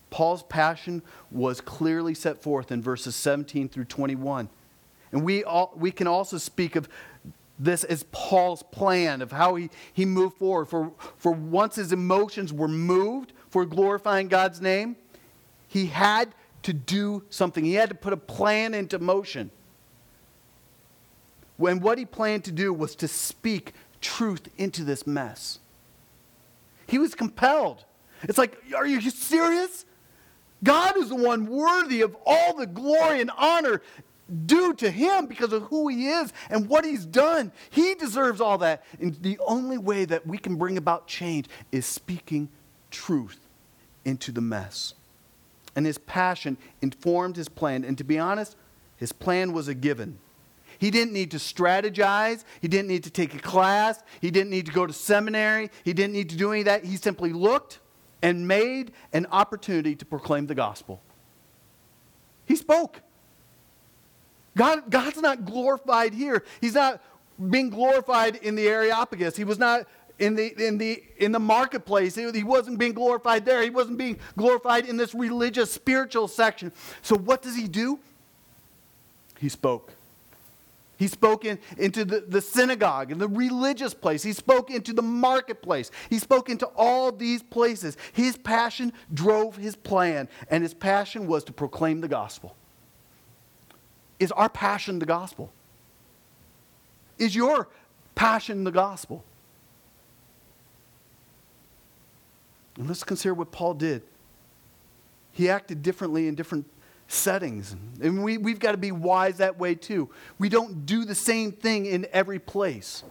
[0.09, 4.49] Paul's passion was clearly set forth in verses 17 through 21.
[5.11, 6.87] And we, all, we can also speak of
[7.59, 10.65] this as Paul's plan of how he, he moved forward.
[10.65, 14.95] For, for once his emotions were moved for glorifying God's name,
[15.67, 17.63] he had to do something.
[17.63, 19.51] He had to put a plan into motion.
[21.57, 25.59] When what he planned to do was to speak truth into this mess.
[26.85, 27.83] He was compelled.
[28.23, 29.85] It's like, are you serious?
[30.63, 33.81] God is the one worthy of all the glory and honor
[34.45, 37.51] due to him because of who he is and what he's done.
[37.69, 38.83] He deserves all that.
[38.99, 42.49] And the only way that we can bring about change is speaking
[42.91, 43.39] truth
[44.03, 44.93] into the mess.
[45.75, 47.83] And his passion informed his plan.
[47.83, 48.55] And to be honest,
[48.97, 50.17] his plan was a given.
[50.79, 52.43] He didn't need to strategize.
[52.61, 54.03] He didn't need to take a class.
[54.21, 55.69] He didn't need to go to seminary.
[55.83, 56.85] He didn't need to do any of that.
[56.85, 57.79] He simply looked
[58.21, 61.01] and made an opportunity to proclaim the gospel.
[62.45, 63.01] He spoke.
[64.55, 66.43] God, God's not glorified here.
[66.61, 67.01] He's not
[67.49, 69.35] being glorified in the Areopagus.
[69.35, 69.85] He was not
[70.17, 72.15] in the, in the, in the marketplace.
[72.15, 73.61] He wasn't being glorified there.
[73.61, 76.71] He wasn't being glorified in this religious, spiritual section.
[77.03, 77.99] So, what does he do?
[79.37, 79.93] He spoke.
[80.97, 84.23] He spoke in, into the, the synagogue and the religious place.
[84.23, 85.91] He spoke into the marketplace.
[86.09, 87.97] He spoke into all these places.
[88.13, 92.55] His passion drove his plan, and his passion was to proclaim the gospel.
[94.19, 95.53] Is our passion the gospel?
[97.19, 97.69] Is your
[98.15, 99.23] passion the gospel?
[102.75, 104.01] And let's consider what Paul did.
[105.31, 106.65] He acted differently in different
[107.07, 107.75] settings.
[108.01, 110.09] And we, we've got to be wise that way too.
[110.37, 113.03] We don't do the same thing in every place.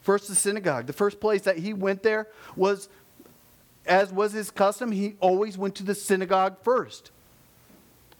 [0.00, 0.86] First, the synagogue.
[0.86, 2.88] The first place that he went there was,
[3.86, 7.10] as was his custom, he always went to the synagogue first.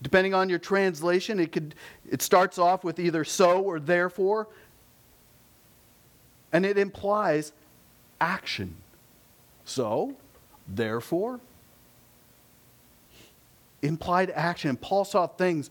[0.03, 1.75] Depending on your translation, it, could,
[2.11, 4.49] it starts off with either so or therefore,
[6.53, 7.53] and it implies
[8.21, 8.77] action.
[9.65, 10.17] So,
[10.67, 11.41] therefore,
[13.83, 14.77] implied action.
[14.77, 15.71] Paul saw things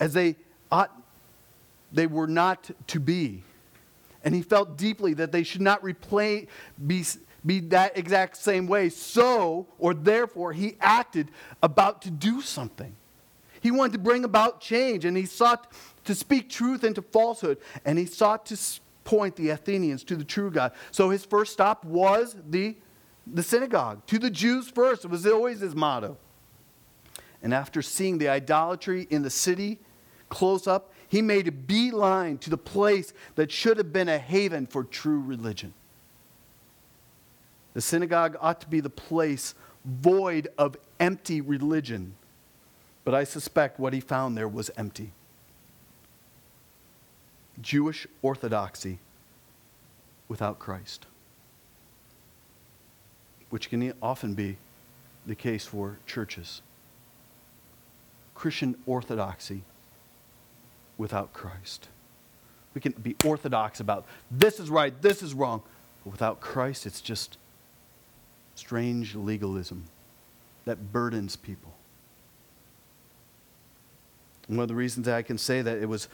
[0.00, 0.36] as they
[0.70, 0.92] ought,
[1.92, 3.42] they were not to be.
[4.24, 6.48] And he felt deeply that they should not replay,
[6.84, 7.04] be,
[7.44, 8.88] be that exact same way.
[8.88, 11.28] So, or therefore, he acted
[11.62, 12.94] about to do something.
[13.60, 15.72] He wanted to bring about change, and he sought
[16.04, 18.58] to speak truth into falsehood, and he sought to
[19.04, 20.72] point the Athenians to the true God.
[20.90, 22.76] So his first stop was the,
[23.26, 24.04] the synagogue.
[24.06, 25.04] To the Jews first.
[25.04, 26.18] It was always his motto.
[27.42, 29.78] And after seeing the idolatry in the city
[30.28, 34.66] close up, he made a beeline to the place that should have been a haven
[34.66, 35.72] for true religion.
[37.74, 42.14] The synagogue ought to be the place void of empty religion.
[43.04, 45.12] But I suspect what he found there was empty.
[47.60, 48.98] Jewish orthodoxy
[50.28, 51.06] without Christ,
[53.48, 54.56] which can often be
[55.24, 56.62] the case for churches.
[58.36, 59.62] Christian orthodoxy
[60.98, 61.88] without Christ.
[62.74, 65.62] We can be orthodox about this is right, this is wrong,
[66.04, 67.38] but without Christ, it's just
[68.54, 69.84] strange legalism
[70.66, 71.72] that burdens people.
[74.48, 76.08] One of the reasons that I can say that it was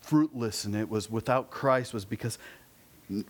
[0.00, 2.38] fruitless and it was without Christ was because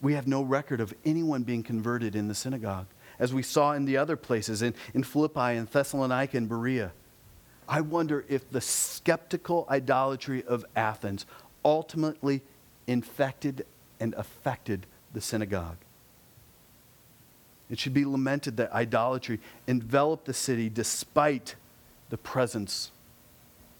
[0.00, 2.86] we have no record of anyone being converted in the synagogue,
[3.18, 6.92] as we saw in the other places, in, in Philippi and Thessalonica and Berea.
[7.68, 11.26] I wonder if the skeptical idolatry of Athens
[11.64, 12.42] ultimately
[12.86, 13.64] infected
[14.00, 15.76] and affected the synagogue.
[17.70, 21.54] It should be lamented that idolatry enveloped the city despite
[22.10, 22.90] the presence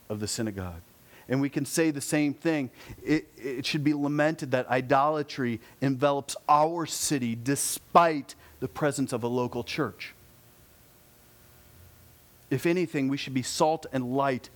[0.09, 0.81] of the synagogue.
[1.29, 2.71] and we can say the same thing.
[3.05, 9.29] It, it should be lamented that idolatry envelops our city despite the presence of a
[9.29, 10.15] local church.
[12.53, 14.51] If anything, we should be salt and light.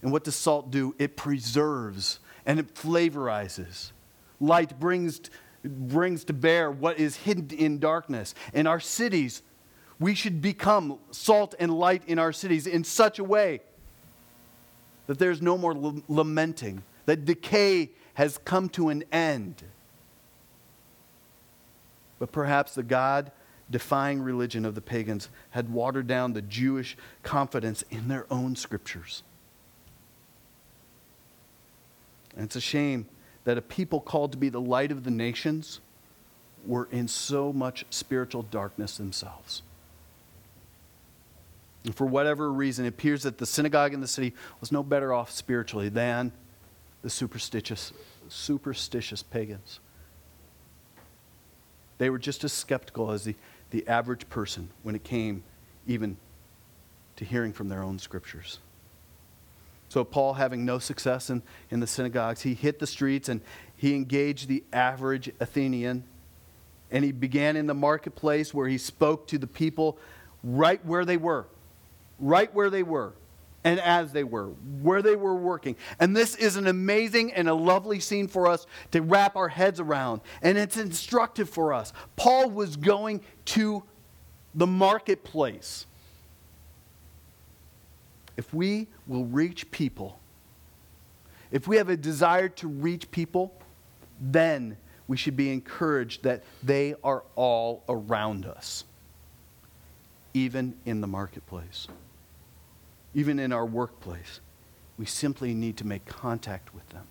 [0.00, 0.94] And what does salt do?
[0.98, 3.92] It preserves and it flavorizes.
[4.40, 5.20] Light brings,
[5.62, 8.34] brings to bear what is hidden in darkness.
[8.54, 9.42] In our cities,
[10.00, 13.60] we should become salt and light in our cities in such a way
[15.06, 19.62] that there's no more l- lamenting, that decay has come to an end.
[22.18, 23.30] But perhaps the God
[23.70, 29.22] defying religion of the pagans had watered down the Jewish confidence in their own scriptures.
[32.36, 33.06] And it's a shame
[33.44, 35.80] that a people called to be the light of the nations
[36.64, 39.62] were in so much spiritual darkness themselves.
[41.84, 45.12] And for whatever reason, it appears that the synagogue in the city was no better
[45.12, 46.32] off spiritually than
[47.02, 47.92] the superstitious,
[48.28, 49.78] superstitious pagans.
[51.98, 53.36] They were just as skeptical as the,
[53.76, 55.44] the average person when it came
[55.86, 56.16] even
[57.14, 58.58] to hearing from their own scriptures.
[59.90, 63.42] So, Paul, having no success in, in the synagogues, he hit the streets and
[63.76, 66.04] he engaged the average Athenian.
[66.90, 69.98] And he began in the marketplace where he spoke to the people
[70.42, 71.46] right where they were,
[72.18, 73.12] right where they were,
[73.66, 74.46] and as they were,
[74.80, 75.74] where they were working.
[75.98, 79.80] And this is an amazing and a lovely scene for us to wrap our heads
[79.80, 80.20] around.
[80.40, 81.92] And it's instructive for us.
[82.14, 83.82] Paul was going to
[84.54, 85.84] the marketplace
[88.36, 90.20] if we will reach people,
[91.50, 93.52] if we have a desire to reach people,
[94.20, 94.76] then
[95.08, 98.84] we should be encouraged that they are all around us,
[100.34, 101.88] even in the marketplace,
[103.16, 104.38] even in our workplace.
[104.96, 107.08] We simply need to make contact with them.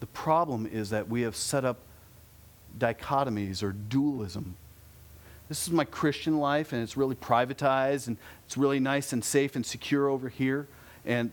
[0.00, 1.80] The problem is that we have set up
[2.78, 4.56] dichotomies or dualism
[5.52, 9.54] this is my Christian life, and it's really privatized, and it's really nice and safe
[9.54, 10.66] and secure over here.
[11.04, 11.30] And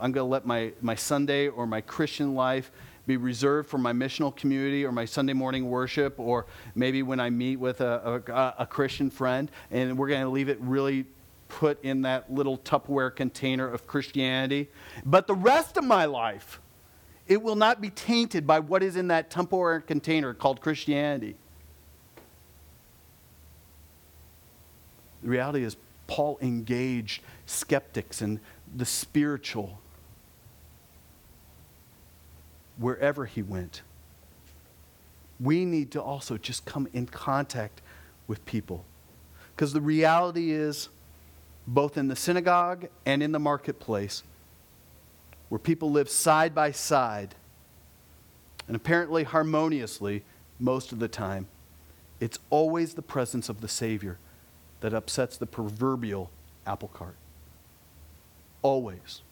[0.00, 2.72] I'm going to let my, my Sunday or my Christian life
[3.06, 7.28] be reserved for my missional community or my Sunday morning worship, or maybe when I
[7.28, 11.04] meet with a, a, a Christian friend, and we're going to leave it really
[11.50, 14.70] put in that little Tupperware container of Christianity.
[15.04, 16.60] But the rest of my life,
[17.26, 21.36] it will not be tainted by what is in that Tupperware container called Christianity.
[25.22, 25.76] The reality is,
[26.06, 28.40] Paul engaged skeptics and
[28.74, 29.80] the spiritual
[32.78, 33.82] wherever he went.
[35.38, 37.82] We need to also just come in contact
[38.26, 38.84] with people.
[39.54, 40.88] Because the reality is,
[41.70, 44.24] both in the synagogue and in the marketplace,
[45.48, 47.36] where people live side by side
[48.66, 50.24] and apparently harmoniously
[50.58, 51.46] most of the time,
[52.18, 54.18] it's always the presence of the Savior
[54.80, 56.30] that upsets the proverbial
[56.66, 57.16] apple cart.
[58.62, 59.22] Always.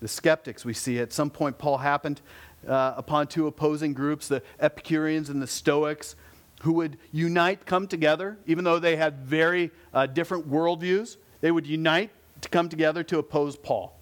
[0.00, 2.22] The skeptics we see at some point, Paul happened
[2.66, 6.16] uh, upon two opposing groups, the Epicureans and the Stoics,
[6.60, 11.16] who would unite, come together, even though they had very uh, different worldviews.
[11.40, 12.10] They would unite
[12.42, 13.96] to come together to oppose Paul.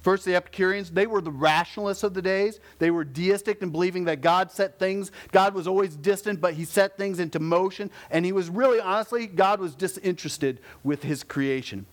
[0.00, 2.58] First, the Epicureans, they were the rationalists of the days.
[2.78, 6.64] They were deistic in believing that God set things, God was always distant, but he
[6.64, 7.90] set things into motion.
[8.10, 11.84] And he was really, honestly, God was disinterested with his creation.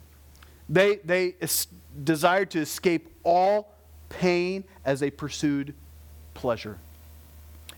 [0.70, 1.36] They, they
[2.03, 3.74] desired to escape all
[4.09, 5.74] pain as they pursued
[6.34, 6.78] pleasure.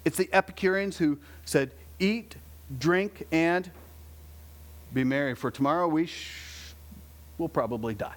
[0.05, 2.35] It's the Epicureans who said, Eat,
[2.79, 3.69] drink, and
[4.93, 6.73] be merry, for tomorrow we sh-
[7.37, 8.15] will probably die.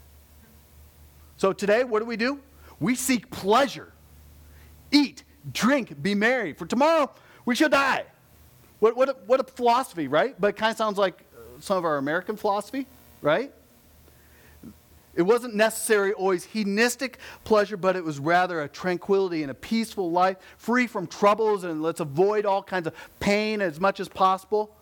[1.36, 2.40] So today, what do we do?
[2.80, 3.92] We seek pleasure.
[4.90, 6.52] Eat, drink, be merry.
[6.52, 7.10] For tomorrow,
[7.44, 8.04] we shall die.
[8.78, 10.34] What, what, a, what a philosophy, right?
[10.40, 12.86] But it kind of sounds like uh, some of our American philosophy,
[13.20, 13.52] right?
[15.14, 20.10] It wasn't necessarily always hedonistic pleasure, but it was rather a tranquility and a peaceful
[20.10, 24.74] life, free from troubles, and let's avoid all kinds of pain as much as possible.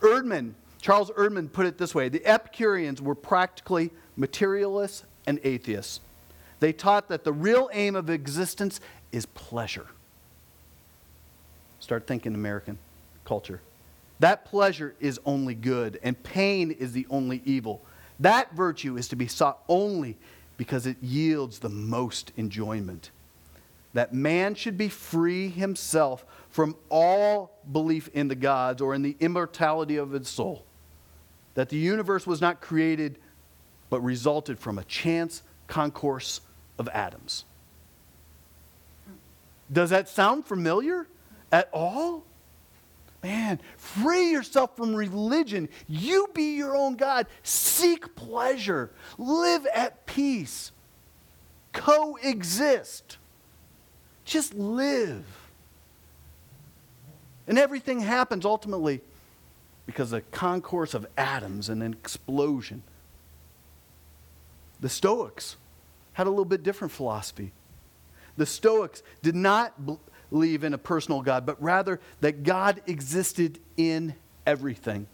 [0.00, 6.00] Erdman, Charles Erdman put it this way the Epicureans were practically materialists and atheists.
[6.60, 8.80] They taught that the real aim of existence
[9.12, 9.86] is pleasure.
[11.80, 12.78] Start thinking American
[13.24, 13.60] culture.
[14.20, 17.82] That pleasure is only good, and pain is the only evil.
[18.20, 20.16] That virtue is to be sought only
[20.56, 23.10] because it yields the most enjoyment.
[23.92, 29.16] That man should be free himself from all belief in the gods or in the
[29.20, 30.64] immortality of his soul.
[31.54, 33.18] That the universe was not created
[33.88, 36.40] but resulted from a chance concourse
[36.78, 37.44] of atoms.
[39.72, 41.06] Does that sound familiar
[41.50, 42.24] at all?
[43.26, 45.68] Man, free yourself from religion.
[45.88, 47.26] You be your own God.
[47.42, 48.92] Seek pleasure.
[49.18, 50.70] Live at peace.
[51.72, 53.18] Coexist.
[54.24, 55.24] Just live.
[57.48, 59.00] And everything happens ultimately
[59.86, 62.84] because of a concourse of atoms and an explosion.
[64.78, 65.56] The Stoics
[66.12, 67.50] had a little bit different philosophy.
[68.36, 69.74] The Stoics did not
[70.30, 74.14] believe in a personal God, but rather that God existed in
[74.46, 75.06] everything.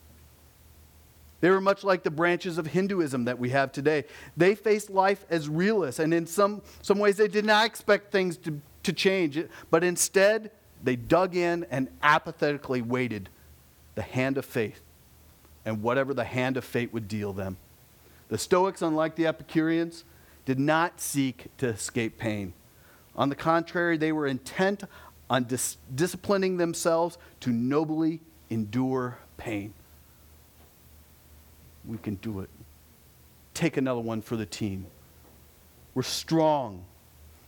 [1.40, 4.04] They were much like the branches of Hinduism that we have today.
[4.36, 8.36] They faced life as realists, and in some, some ways, they did not expect things
[8.38, 10.52] to, to change, but instead,
[10.84, 13.28] they dug in and apathetically waited
[13.94, 14.80] the hand of faith
[15.64, 17.56] and whatever the hand of fate would deal them.
[18.28, 20.04] The Stoics, unlike the Epicureans,
[20.44, 22.52] did not seek to escape pain.
[23.16, 24.84] On the contrary, they were intent
[25.28, 29.74] on dis- disciplining themselves to nobly endure pain.
[31.84, 32.50] We can do it.
[33.54, 34.86] Take another one for the team.
[35.94, 36.84] We're strong.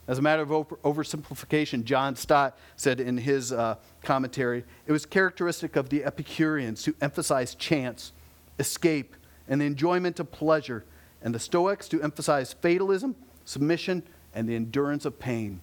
[0.06, 5.06] As a matter of over- oversimplification, John Stott said in his uh, commentary it was
[5.06, 8.12] characteristic of the Epicureans to emphasize chance,
[8.58, 9.16] escape,
[9.48, 10.84] and the enjoyment of pleasure,
[11.22, 13.14] and the Stoics to emphasize fatalism,
[13.46, 14.02] submission,
[14.34, 15.60] and the endurance of pain.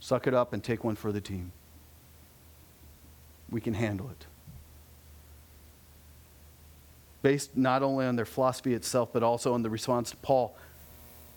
[0.00, 1.52] Suck it up and take one for the team.
[3.50, 4.26] We can handle it.
[7.22, 10.54] Based not only on their philosophy itself, but also on the response to Paul,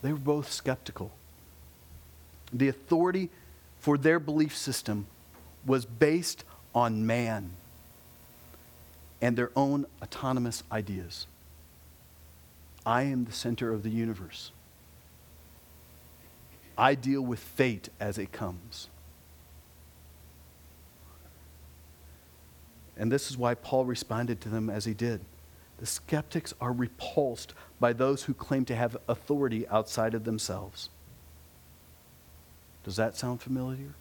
[0.02, 1.12] they were both skeptical.
[2.54, 3.30] The authority
[3.80, 5.08] for their belief system
[5.66, 6.44] was based
[6.76, 7.52] on man
[9.22, 11.26] and their own autonomous ideas.
[12.86, 14.52] I am the center of the universe.
[16.78, 18.90] I deal with fate as it comes.
[22.98, 25.22] And this is why Paul responded to them as he did.
[25.78, 30.90] The skeptics are repulsed by those who claim to have authority outside of themselves.
[32.84, 33.94] Does that sound familiar?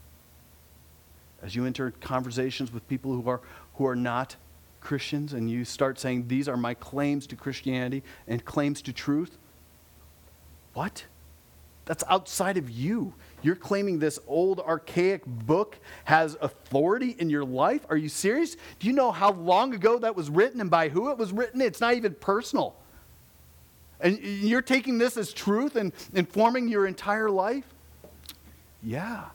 [1.43, 3.41] As you enter conversations with people who are,
[3.74, 4.37] who are not
[4.81, 9.37] Christians and you start saying, These are my claims to Christianity and claims to truth,
[10.72, 11.05] what?
[11.87, 13.14] That's outside of you.
[13.43, 17.87] You're claiming this old, archaic book has authority in your life?
[17.89, 18.57] Are you serious?
[18.78, 21.61] Do you know how long ago that was written and by who it was written?
[21.61, 22.74] It's not even personal.
[24.01, 27.64] And you're taking this as truth and informing your entire life?
[28.82, 29.26] Yeah.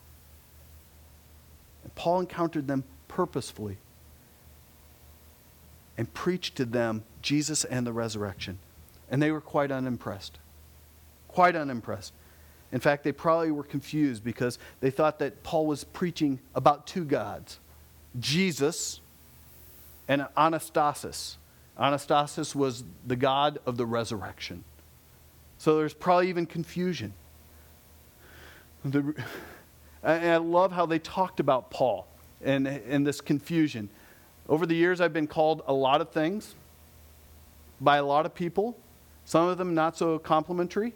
[1.84, 3.78] And Paul encountered them purposefully
[5.98, 8.60] and preached to them Jesus and the resurrection.
[9.10, 10.38] And they were quite unimpressed.
[11.28, 12.14] Quite unimpressed.
[12.72, 17.04] In fact, they probably were confused because they thought that Paul was preaching about two
[17.04, 17.60] gods
[18.20, 19.00] Jesus
[20.08, 21.36] and Anastasis.
[21.80, 24.64] Anastasis was the God of the resurrection.
[25.58, 27.14] So there's probably even confusion.
[28.84, 29.14] The,
[30.04, 32.08] and I love how they talked about Paul
[32.44, 33.90] and, and this confusion.
[34.50, 36.56] Over the years, I've been called a lot of things
[37.80, 38.78] by a lot of people,
[39.26, 40.94] some of them not so complimentary.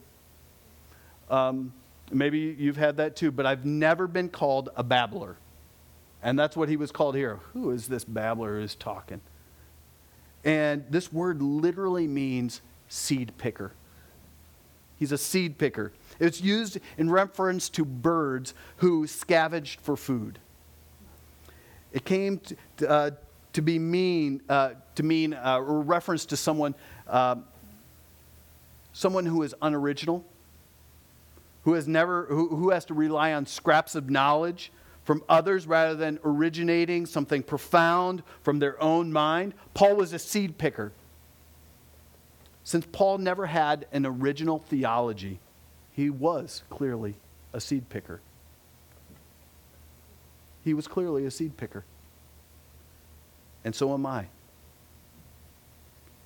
[1.30, 1.74] Um,
[2.12, 5.38] maybe you've had that too, but I've never been called a babbler.
[6.24, 7.40] And that's what he was called here.
[7.54, 9.22] Who is this babbler who's talking?
[10.44, 13.74] And this word literally means seed picker.
[14.98, 15.92] He's a seed picker.
[16.20, 20.40] It's used in reference to birds who scavenged for food.
[21.92, 22.40] It came
[22.78, 23.12] to, uh,
[23.54, 26.76] to be mean uh, to mean uh, reference to someone,
[27.08, 27.36] uh,
[28.94, 30.26] someone who is unoriginal,
[31.66, 34.72] who has never, who, who has to rely on scraps of knowledge
[35.04, 39.54] from others rather than originating something profound from their own mind.
[39.74, 40.92] Paul was a seed picker.
[42.64, 45.40] Since Paul never had an original theology,
[45.92, 47.16] he was clearly
[47.52, 48.22] a seed picker.
[50.64, 51.84] He was clearly a seed picker.
[53.64, 54.28] And so am I.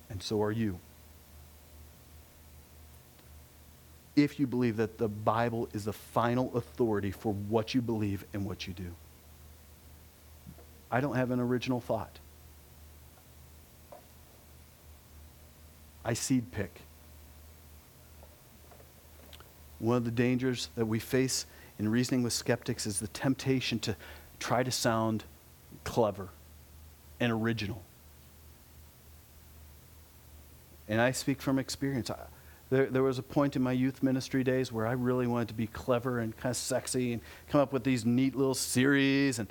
[0.08, 0.78] And so are you.
[4.22, 8.44] If you believe that the Bible is the final authority for what you believe and
[8.44, 8.94] what you do.
[10.90, 12.18] I don't have an original thought.
[16.04, 16.80] I seed pick.
[19.78, 21.46] One of the dangers that we face
[21.78, 23.96] in reasoning with skeptics is the temptation to
[24.38, 25.24] try to sound
[25.84, 26.28] clever
[27.20, 27.82] and original.
[30.88, 32.10] And I speak from experience.
[32.10, 32.16] I,
[32.70, 35.54] There, there was a point in my youth ministry days where I really wanted to
[35.54, 39.48] be clever and kind of sexy and come up with these neat little series and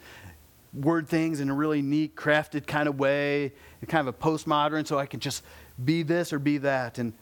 [0.73, 3.51] word things in a really neat, crafted kind of way,
[3.87, 5.43] kind of a postmodern, so I could just
[5.83, 6.97] be this or be that.
[6.97, 7.13] And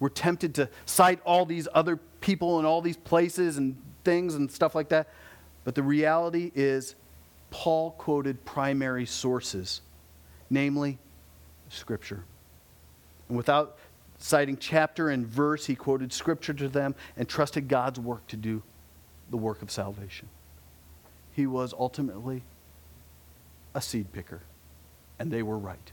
[0.00, 4.50] we're tempted to cite all these other people and all these places and things and
[4.50, 5.08] stuff like that.
[5.64, 6.94] But the reality is,
[7.50, 9.80] Paul quoted primary sources,
[10.48, 10.98] namely
[11.68, 12.24] Scripture.
[13.28, 13.76] And without
[14.18, 18.62] citing chapter and verse, he quoted Scripture to them and trusted God's work to do
[19.30, 20.28] the work of salvation.
[21.32, 22.42] He was ultimately
[23.74, 24.40] a seed picker,
[25.18, 25.92] and they were right.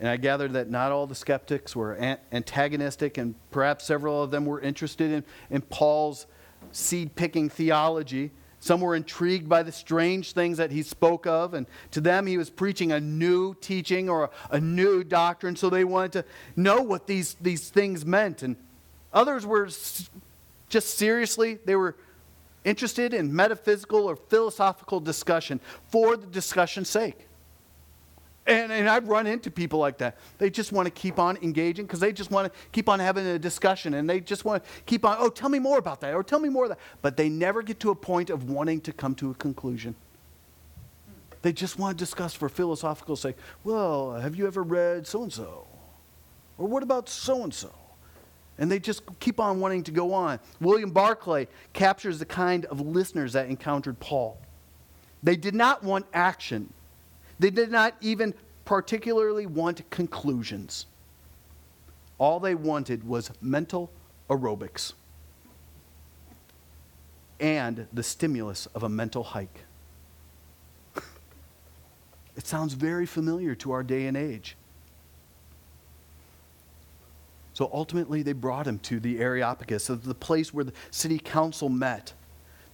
[0.00, 1.96] And I gather that not all the skeptics were
[2.32, 6.26] antagonistic, and perhaps several of them were interested in, in Paul's
[6.72, 8.32] seed picking theology.
[8.62, 12.38] Some were intrigued by the strange things that he spoke of, and to them he
[12.38, 17.08] was preaching a new teaching or a, new doctrine, so they wanted to know what
[17.08, 18.44] these, these things meant.
[18.44, 18.54] And
[19.12, 19.68] others were
[20.68, 21.96] just seriously, they were
[22.62, 25.58] interested in metaphysical or philosophical discussion
[25.88, 27.26] for the discussion's sake.
[28.46, 30.18] And, and I've run into people like that.
[30.38, 33.24] They just want to keep on engaging because they just want to keep on having
[33.24, 36.12] a discussion and they just want to keep on, oh, tell me more about that
[36.14, 36.78] or tell me more of that.
[37.02, 39.94] But they never get to a point of wanting to come to a conclusion.
[41.42, 43.36] They just want to discuss for philosophical sake.
[43.62, 45.66] Well, have you ever read so and so?
[46.58, 47.70] Or what about so and so?
[48.58, 50.38] And they just keep on wanting to go on.
[50.60, 54.38] William Barclay captures the kind of listeners that encountered Paul.
[55.22, 56.72] They did not want action
[57.42, 58.34] they did not even
[58.64, 60.86] particularly want conclusions.
[62.18, 63.90] All they wanted was mental
[64.30, 64.92] aerobics
[67.40, 69.64] and the stimulus of a mental hike.
[72.36, 74.56] it sounds very familiar to our day and age.
[77.54, 82.14] So ultimately, they brought him to the Areopagus, the place where the city council met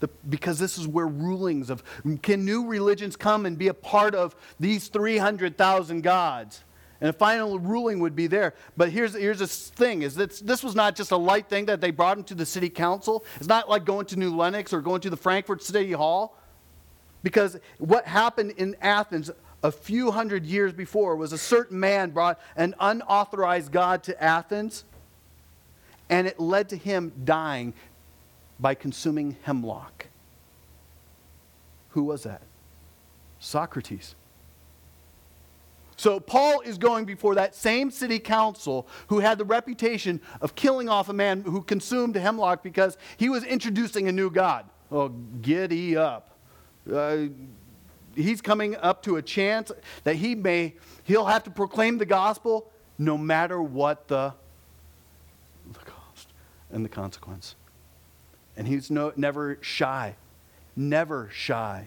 [0.01, 1.82] the, because this is where rulings of
[2.22, 6.64] can new religions come and be a part of these 300,000 gods?
[7.01, 8.55] And a final ruling would be there.
[8.76, 11.80] But here's, here's this thing is that this was not just a light thing that
[11.80, 13.24] they brought into the city council.
[13.36, 16.36] It's not like going to New Lenox or going to the Frankfort City Hall.
[17.22, 19.30] Because what happened in Athens
[19.62, 24.84] a few hundred years before was a certain man brought an unauthorized God to Athens,
[26.09, 27.74] and it led to him dying
[28.61, 30.06] by consuming hemlock.
[31.90, 32.42] Who was that?
[33.38, 34.14] Socrates.
[35.96, 40.88] So Paul is going before that same city council who had the reputation of killing
[40.88, 44.64] off a man who consumed hemlock because he was introducing a new God.
[44.92, 46.36] Oh, giddy up.
[46.90, 47.26] Uh,
[48.14, 49.72] he's coming up to a chance
[50.04, 54.32] that he may, he'll have to proclaim the gospel no matter what the,
[55.72, 56.28] the cost
[56.70, 57.56] and the consequence.
[58.59, 60.16] And he's no, never shy,
[60.74, 61.86] never shy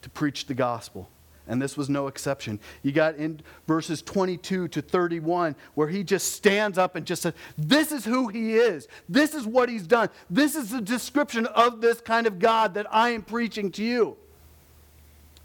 [0.00, 1.10] to preach the gospel.
[1.46, 2.58] And this was no exception.
[2.82, 7.34] You got in verses 22 to 31 where he just stands up and just says,
[7.58, 8.88] This is who he is.
[9.08, 10.08] This is what he's done.
[10.30, 14.16] This is the description of this kind of God that I am preaching to you.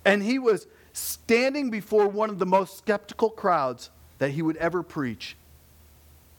[0.06, 4.84] And he was standing before one of the most skeptical crowds that he would ever
[4.84, 5.36] preach.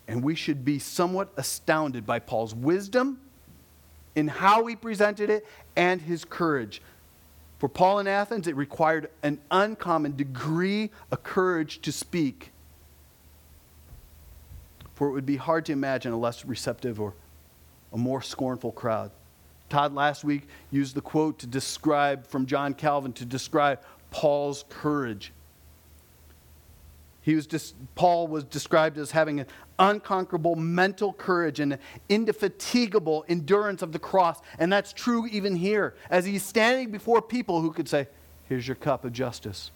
[0.08, 3.18] And we should be somewhat astounded by Paul's wisdom
[4.16, 5.46] in how he presented it
[5.76, 6.82] and his courage.
[7.58, 12.50] For Paul in Athens, it required an uncommon degree of courage to speak.
[14.94, 17.14] For it would be hard to imagine a less receptive or
[17.92, 19.10] a more scornful crowd.
[19.68, 25.32] Todd last week used the quote to describe from John Calvin to describe Paul's courage.
[27.26, 29.46] He was just, Paul was described as having an
[29.80, 31.76] unconquerable mental courage and
[32.08, 34.38] indefatigable endurance of the cross.
[34.60, 38.06] And that's true even here, as he's standing before people who could say,
[38.48, 39.72] Here's your cup of justice.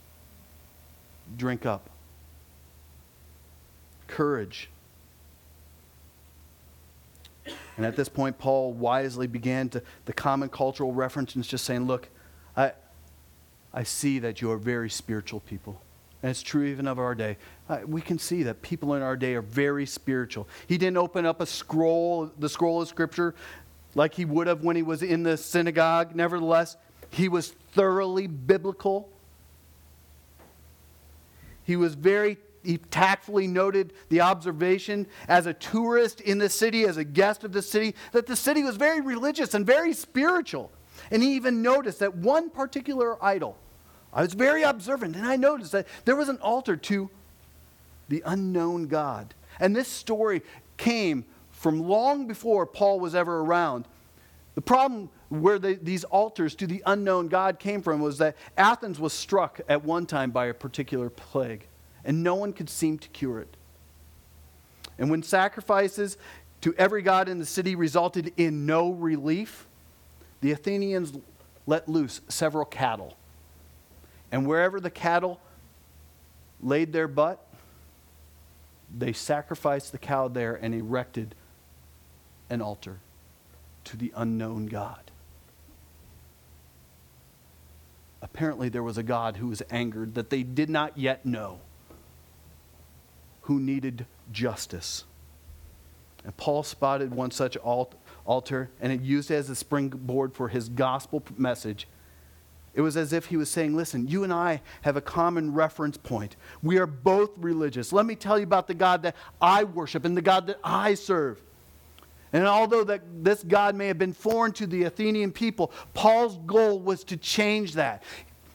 [1.37, 1.91] Drink up.
[4.07, 4.71] Courage.
[7.77, 11.89] And at this point, Paul wisely began to the common cultural reference and just saying,
[11.89, 12.11] Look,
[12.57, 12.75] I,
[13.75, 15.83] I see that you are very spiritual people.
[16.23, 17.39] And it's true even of our day.
[17.69, 20.49] Uh, we can see that people in our day are very spiritual.
[20.67, 23.35] He didn't open up a scroll, the scroll of Scripture,
[23.95, 26.15] like he would have when he was in the synagogue.
[26.15, 26.77] Nevertheless,
[27.11, 29.09] he was thoroughly biblical.
[31.65, 36.99] He was very, he tactfully noted the observation as a tourist in the city, as
[36.99, 40.71] a guest of the city, that the city was very religious and very spiritual.
[41.11, 43.57] And he even noticed that one particular idol,
[44.13, 47.11] I was very observant, and I noticed that there was an altar to
[48.09, 49.35] the unknown God.
[49.61, 50.43] And this story
[50.77, 53.85] came from long before Paul was ever around.
[54.55, 59.13] The problem where these altars to the unknown God came from was that Athens was
[59.13, 61.67] struck at one time by a particular plague,
[62.05, 63.57] and no one could seem to cure it.
[64.99, 66.19] And when sacrifices
[66.63, 69.67] to every god in the city resulted in no relief,
[70.41, 71.13] the Athenians
[71.67, 73.17] let loose several cattle.
[74.33, 75.41] And wherever the cattle
[76.63, 77.45] laid their butt,
[78.97, 81.35] they sacrificed the cow there and erected
[82.49, 82.99] an altar
[83.85, 85.11] to the unknown God.
[88.23, 91.61] Apparently, there was a God who was angered that they did not yet know,
[93.43, 95.05] who needed justice.
[96.25, 100.69] And Paul spotted one such altar and it used it as a springboard for his
[100.69, 101.89] gospel message.
[102.75, 105.97] It was as if he was saying, Listen, you and I have a common reference
[105.97, 106.37] point.
[106.63, 107.93] We are both religious.
[107.93, 110.95] Let me tell you about the God that I worship and the God that I
[110.95, 111.43] serve.
[112.33, 116.79] And although that this God may have been foreign to the Athenian people, Paul's goal
[116.79, 118.05] was to change that.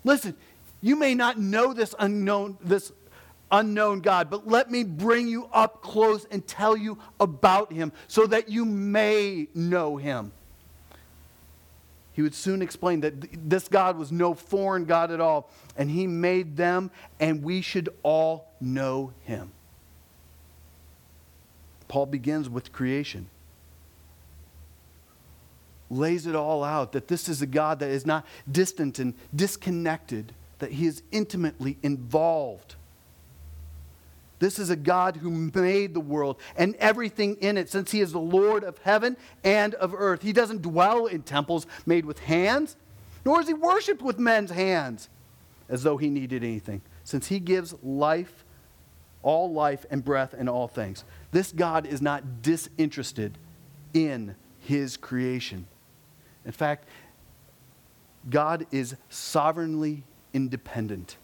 [0.06, 0.36] Listen,
[0.82, 2.94] you may not know this unknown, this
[3.52, 8.26] unknown God, but let me bring you up close and tell you about him so
[8.28, 10.32] that you may know him.
[12.16, 16.08] He would soon explain that this God was no foreign God at all, and he
[16.08, 16.90] made them,
[17.20, 19.52] and we should all know him.
[21.88, 23.28] Paul begins with creation
[25.90, 30.34] lays it all out that this is a God that is not distant and disconnected,
[30.60, 32.76] that he is intimately involved.
[34.46, 38.12] This is a God who made the world and everything in it, since he is
[38.12, 40.22] the Lord of heaven and of earth.
[40.22, 42.76] He doesn't dwell in temples made with hands,
[43.26, 45.10] nor is he worshiped with men's hands
[45.68, 48.46] as though he needed anything, since he gives life,
[49.24, 51.06] all life and breath and all things.
[51.32, 53.40] This God is not disinterested
[53.96, 55.66] in his creation.
[56.46, 56.88] In fact,
[58.30, 60.04] God is sovereignly
[60.36, 61.18] independent,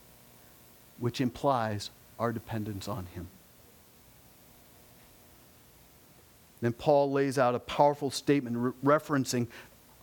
[0.97, 1.91] which implies
[2.22, 3.28] our dependence on Him.
[6.61, 9.47] Then Paul lays out a powerful statement re- referencing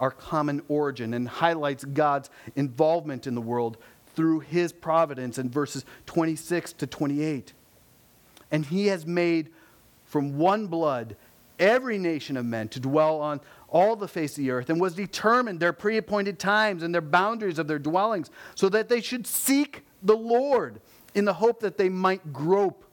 [0.01, 3.79] our common origin and highlights God's involvement in the world
[4.17, 7.53] through his providence in verses 26 to 28.
[8.51, 9.51] And he has made
[10.05, 11.15] from one blood
[11.61, 14.95] every nation of men to dwell on all the face of the earth, and was
[14.95, 19.27] determined their pre appointed times and their boundaries of their dwellings, so that they should
[19.27, 20.81] seek the Lord
[21.15, 22.85] in the hope that they might grope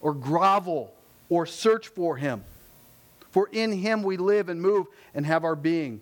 [0.00, 0.92] or grovel
[1.28, 2.44] or search for him.
[3.30, 6.00] For in him we live and move and have our being.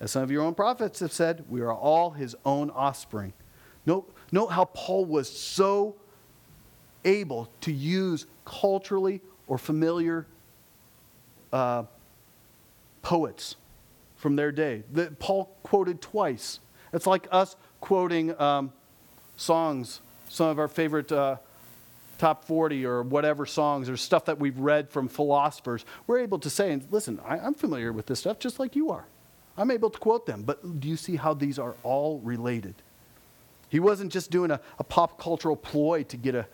[0.00, 3.32] As some of your own prophets have said, we are all his own offspring.
[3.86, 5.96] Note, note how Paul was so
[7.04, 10.26] able to use culturally or familiar
[11.52, 11.84] uh,
[13.02, 13.56] poets
[14.16, 16.60] from their day that Paul quoted twice.
[16.92, 18.72] It's like us quoting um,
[19.36, 21.36] songs, some of our favorite uh,
[22.18, 25.84] top 40 or whatever songs or stuff that we've read from philosophers.
[26.06, 28.90] We're able to say, and listen, I, I'm familiar with this stuff just like you
[28.90, 29.06] are.
[29.56, 32.74] I'm able to quote them, but do you see how these are all related?
[33.68, 36.46] He wasn't just doing a, a pop cultural ploy to get a,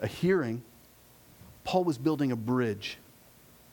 [0.00, 0.62] a hearing.
[1.64, 2.98] Paul was building a bridge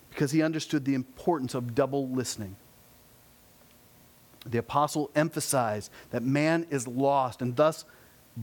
[0.09, 2.55] because he understood the importance of double listening.
[4.45, 7.85] The apostle emphasized that man is lost and thus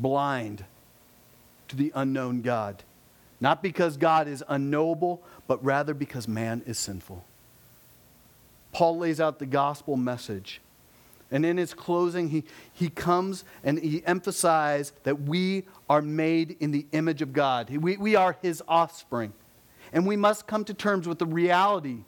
[0.01, 0.65] blind
[1.69, 2.83] to the unknown God.
[3.41, 7.25] Not because God is unknowable, but rather because man is sinful.
[8.73, 10.61] Paul lays out the gospel message.
[11.31, 16.71] And in his closing, he, he comes and he emphasizes that we are made in
[16.71, 17.69] the image of God.
[17.71, 19.33] We, we are his offspring.
[19.93, 22.05] And we must come to terms with the reality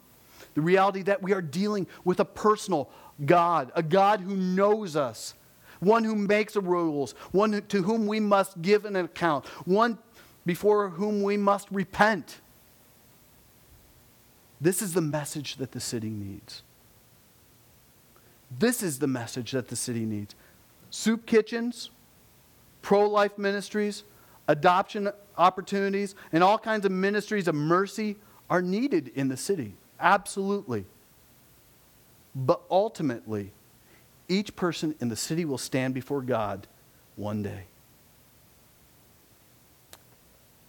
[0.53, 2.89] the reality that we are dealing with a personal
[3.25, 5.33] God, a God who knows us,
[5.79, 9.97] one who makes the rules, one to whom we must give an account, one
[10.45, 12.39] before whom we must repent.
[14.61, 16.63] This is the message that the city needs.
[18.57, 20.35] This is the message that the city needs.
[20.89, 21.91] Soup kitchens,
[22.81, 24.03] pro life ministries,
[24.47, 28.17] adoption opportunities, and all kinds of ministries of mercy
[28.49, 29.73] are needed in the city.
[29.99, 30.85] Absolutely.
[32.35, 33.51] But ultimately,
[34.29, 36.67] each person in the city will stand before God
[37.15, 37.63] one day.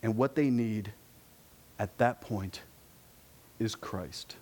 [0.03, 0.93] And what they need
[1.79, 2.63] at that point
[3.59, 4.37] is Christ.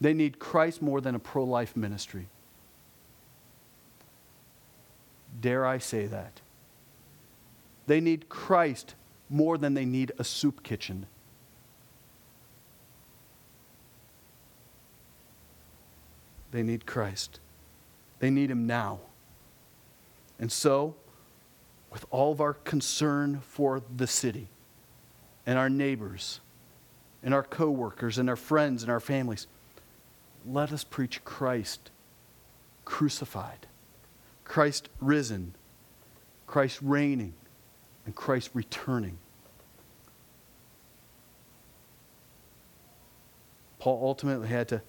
[0.00, 2.26] They need Christ more than a pro life ministry.
[5.40, 6.40] Dare I say that?
[7.86, 8.94] They need Christ
[9.30, 11.06] more than they need a soup kitchen.
[16.54, 17.40] They need Christ.
[18.20, 19.00] They need Him now.
[20.38, 20.94] And so,
[21.90, 24.46] with all of our concern for the city
[25.46, 26.38] and our neighbors
[27.24, 29.48] and our coworkers and our friends and our families,
[30.46, 31.90] let us preach Christ
[32.84, 33.66] crucified,
[34.44, 35.56] Christ risen,
[36.46, 37.34] Christ reigning,
[38.06, 39.18] and Christ returning.
[43.80, 44.82] Paul ultimately had to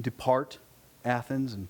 [0.00, 0.58] depart
[1.04, 1.68] Athens and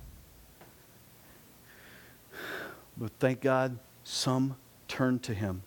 [2.96, 4.56] but thank God some
[4.86, 5.62] turned to him.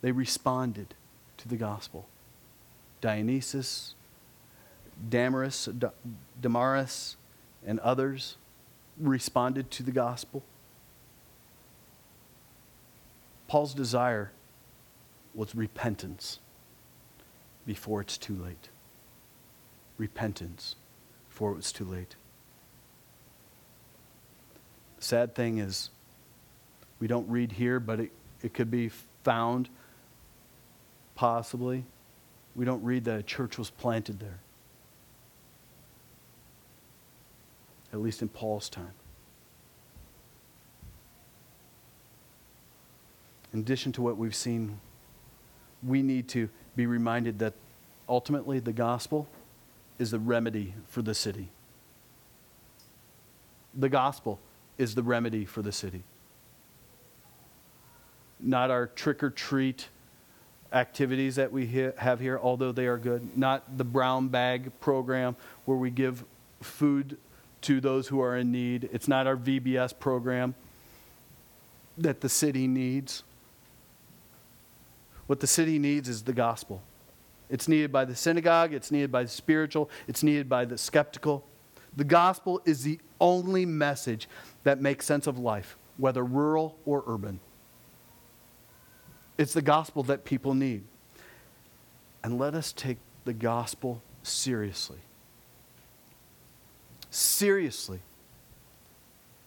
[0.00, 0.94] They responded
[1.36, 2.08] to the gospel.
[3.00, 3.94] Dionysius,
[5.08, 5.68] Damaris,
[6.40, 7.16] Damaris,
[7.64, 8.36] and others
[8.98, 10.42] responded to the gospel.
[13.46, 14.32] Paul's desire
[15.34, 16.40] was repentance
[17.64, 18.68] before it's too late.
[19.96, 20.74] Repentance
[21.28, 22.16] before it was too late.
[25.00, 25.90] Sad thing is,
[27.00, 28.10] we don't read here, but it,
[28.42, 28.90] it could be
[29.22, 29.68] found
[31.14, 31.84] possibly.
[32.56, 34.40] We don't read that a church was planted there.
[37.92, 38.92] At least in Paul's time.
[43.52, 44.80] In addition to what we've seen,
[45.82, 47.54] we need to be reminded that
[48.08, 49.26] ultimately the gospel
[49.98, 51.48] is the remedy for the city.
[53.74, 54.38] The gospel
[54.78, 56.02] is the remedy for the city.
[58.40, 59.88] Not our trick or treat
[60.72, 63.36] activities that we have here, although they are good.
[63.36, 66.24] Not the brown bag program where we give
[66.60, 67.18] food
[67.62, 68.88] to those who are in need.
[68.92, 70.54] It's not our VBS program
[71.96, 73.24] that the city needs.
[75.26, 76.82] What the city needs is the gospel.
[77.50, 81.44] It's needed by the synagogue, it's needed by the spiritual, it's needed by the skeptical.
[81.96, 84.28] The gospel is the only message
[84.68, 87.40] that makes sense of life, whether rural or urban.
[89.38, 90.84] It's the gospel that people need.
[92.22, 94.98] And let us take the gospel seriously.
[97.08, 98.00] Seriously.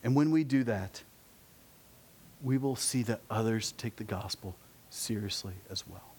[0.04, 1.04] And when we do that,
[2.42, 4.56] we will see that others take the gospel
[4.90, 6.16] seriously as well.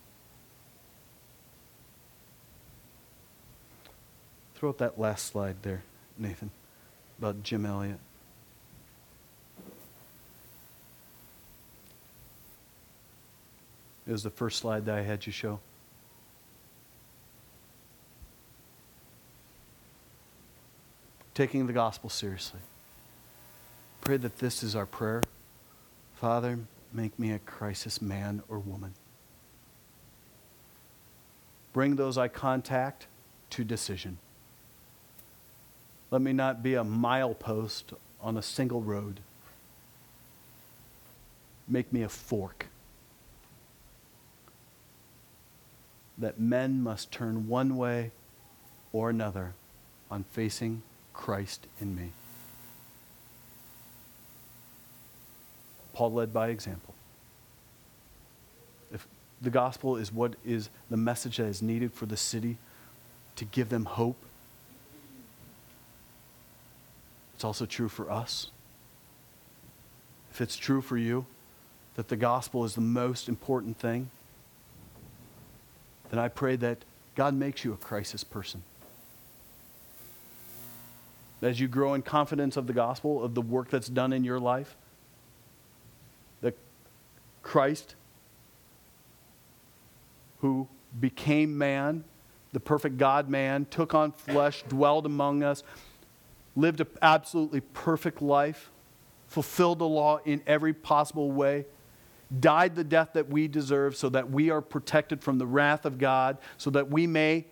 [4.54, 5.82] Throw up that last slide there,
[6.16, 6.52] Nathan,
[7.18, 7.98] about Jim Elliot.
[14.12, 15.58] Was the first slide that I had you show.
[21.32, 22.60] Taking the gospel seriously.
[24.02, 25.22] Pray that this is our prayer.
[26.16, 26.58] Father,
[26.92, 28.92] make me a crisis man or woman.
[31.72, 33.06] Bring those I contact
[33.48, 34.18] to decision.
[36.10, 39.20] Let me not be a milepost on a single road.
[41.66, 42.66] Make me a fork.
[46.22, 48.12] That men must turn one way
[48.92, 49.54] or another
[50.08, 52.12] on facing Christ in me.
[55.94, 56.94] Paul led by example.
[58.92, 59.04] If
[59.40, 62.56] the gospel is what is the message that is needed for the city
[63.34, 64.16] to give them hope,
[67.34, 68.52] it's also true for us.
[70.30, 71.26] If it's true for you
[71.96, 74.08] that the gospel is the most important thing,
[76.12, 76.84] then I pray that
[77.14, 78.62] God makes you a crisis person.
[81.40, 84.38] As you grow in confidence of the gospel, of the work that's done in your
[84.38, 84.76] life,
[86.42, 86.54] that
[87.42, 87.94] Christ,
[90.42, 90.68] who
[91.00, 92.04] became man,
[92.52, 95.62] the perfect God man, took on flesh, dwelled among us,
[96.54, 98.70] lived an absolutely perfect life,
[99.28, 101.64] fulfilled the law in every possible way,
[102.40, 105.98] died the death that we deserve so that we are protected from the wrath of
[105.98, 107.44] God, so that we may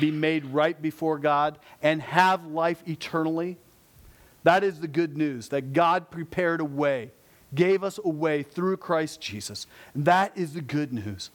[0.00, 3.58] be made right before God and have life eternally.
[4.44, 7.10] That is the good news that God prepared a way
[7.54, 9.66] gave us a way through Christ Jesus.
[9.94, 11.30] And that is the good news.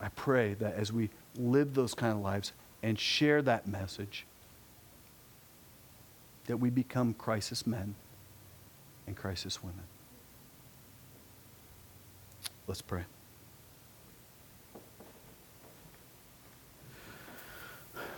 [0.00, 4.26] I pray that as we live those kind of lives and share that message,
[6.46, 7.94] that we become crisis men
[9.08, 9.82] and crisis women.
[12.68, 13.02] Let's pray.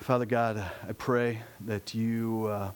[0.00, 2.46] Father God, I pray that you.
[2.46, 2.70] Uh,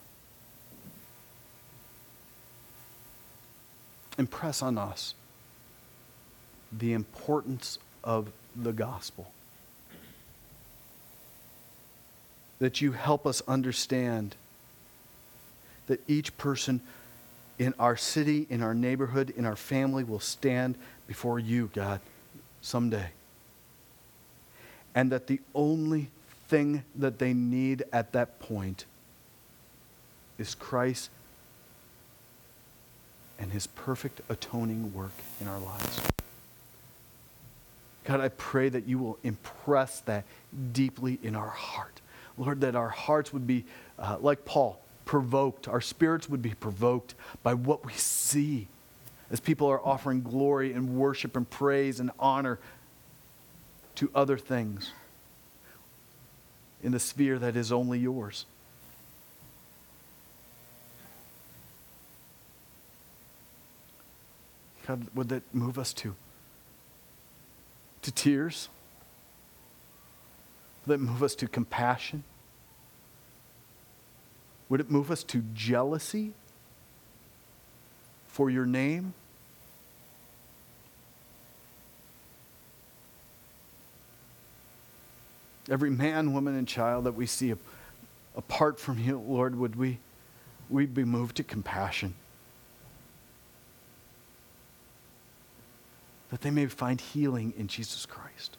[4.19, 5.15] impress on us
[6.73, 9.31] the importance of the gospel.
[12.59, 14.37] That you help us understand
[15.87, 16.81] that each person
[17.59, 20.77] in our city, in our neighborhood, in our family will stand
[21.07, 22.01] before you, God,
[22.61, 23.11] someday.
[24.95, 26.11] And that the only
[26.49, 28.85] thing that they need at that point
[30.39, 31.11] is Christ
[33.39, 36.01] and his perfect atoning work in our lives.
[38.05, 40.25] God, I pray that you will impress that
[40.73, 42.01] deeply in our heart.
[42.37, 43.65] Lord, that our hearts would be,
[43.99, 48.69] uh, like Paul, provoked, our spirits would be provoked by what we see
[49.31, 52.59] as people are offering glory and worship and praise and honor
[53.97, 54.93] to other things
[56.83, 58.45] in the sphere that is only yours.
[64.87, 66.15] God, would that move us to?
[68.03, 68.69] To tears?
[70.85, 72.23] Would that move us to compassion?
[74.75, 76.33] Would it move us to jealousy
[78.27, 79.15] for your name?
[85.71, 87.55] Every man, woman, and child that we see
[88.37, 90.01] apart from you, Lord, would we
[90.69, 92.15] we be moved to compassion?
[96.31, 98.57] That they may find healing in Jesus Christ,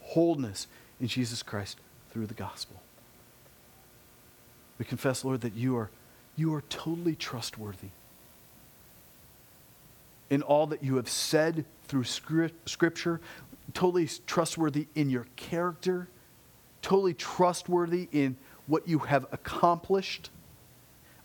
[0.00, 0.68] wholeness
[1.00, 1.76] in Jesus Christ
[2.12, 2.80] through the gospel.
[4.78, 5.90] We confess, Lord, that you are,
[6.36, 7.88] you are totally trustworthy.
[10.28, 13.20] In all that you have said through Scripture,
[13.74, 16.08] totally trustworthy in your character,
[16.82, 20.30] totally trustworthy in what you have accomplished.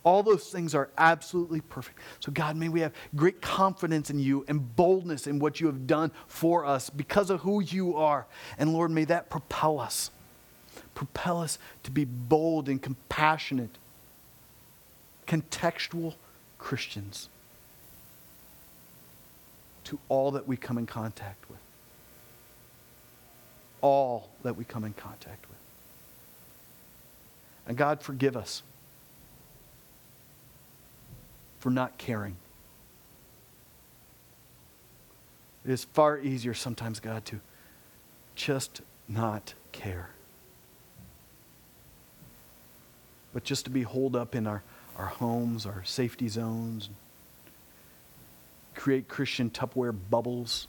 [0.03, 1.99] All those things are absolutely perfect.
[2.19, 5.85] So, God, may we have great confidence in you and boldness in what you have
[5.85, 8.25] done for us because of who you are.
[8.57, 10.09] And, Lord, may that propel us
[10.95, 13.77] propel us to be bold and compassionate,
[15.27, 16.15] contextual
[16.57, 17.29] Christians
[19.85, 21.59] to all that we come in contact with.
[23.81, 25.57] All that we come in contact with.
[27.67, 28.63] And God, forgive us
[31.59, 32.35] for not caring.
[35.65, 37.39] It is far easier sometimes, God, to
[38.35, 40.09] just not care.
[43.33, 44.63] But just to be holed up in our,
[44.97, 46.89] our homes, our safety zones,
[48.75, 50.67] create Christian Tupperware bubbles.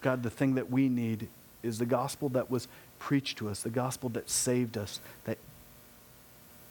[0.00, 1.28] God, the thing that we need
[1.62, 5.38] is the gospel that was preached to us, the gospel that saved us, that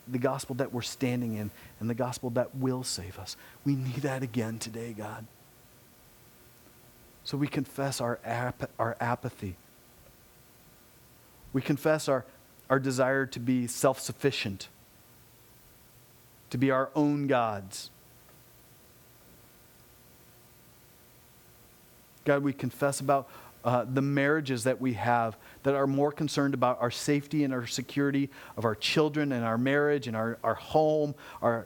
[0.07, 3.35] the gospel that we're standing in, and the gospel that will save us.
[3.65, 5.25] We need that again today, God.
[7.23, 9.55] So we confess our, ap- our apathy.
[11.53, 12.25] We confess our,
[12.69, 14.67] our desire to be self sufficient,
[16.49, 17.89] to be our own gods.
[22.25, 23.29] God, we confess about
[23.65, 27.67] uh, the marriages that we have that are more concerned about our safety and our
[27.67, 31.65] security of our children and our marriage and our, our home, our,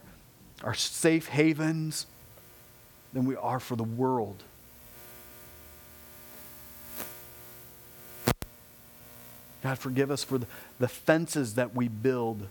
[0.64, 2.06] our safe havens,
[3.14, 4.44] than we are for the world.
[9.68, 10.48] God, forgive us for the,
[10.80, 12.48] the fences that we build,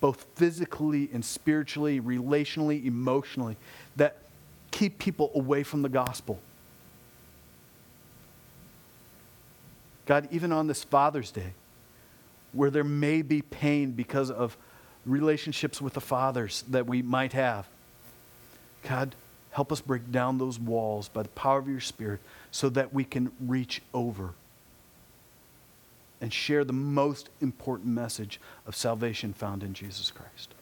[0.00, 3.58] both physically and spiritually, relationally, emotionally,
[3.94, 4.16] that
[4.70, 6.40] keep people away from the gospel.
[10.06, 11.52] God, even on this Father's Day,
[12.54, 14.56] where there may be pain because of
[15.04, 17.68] relationships with the fathers that we might have,
[18.84, 19.14] God,
[19.50, 23.04] help us break down those walls by the power of your Spirit so that we
[23.04, 24.32] can reach over
[26.20, 30.54] and share the most important message of salvation found in Jesus Christ.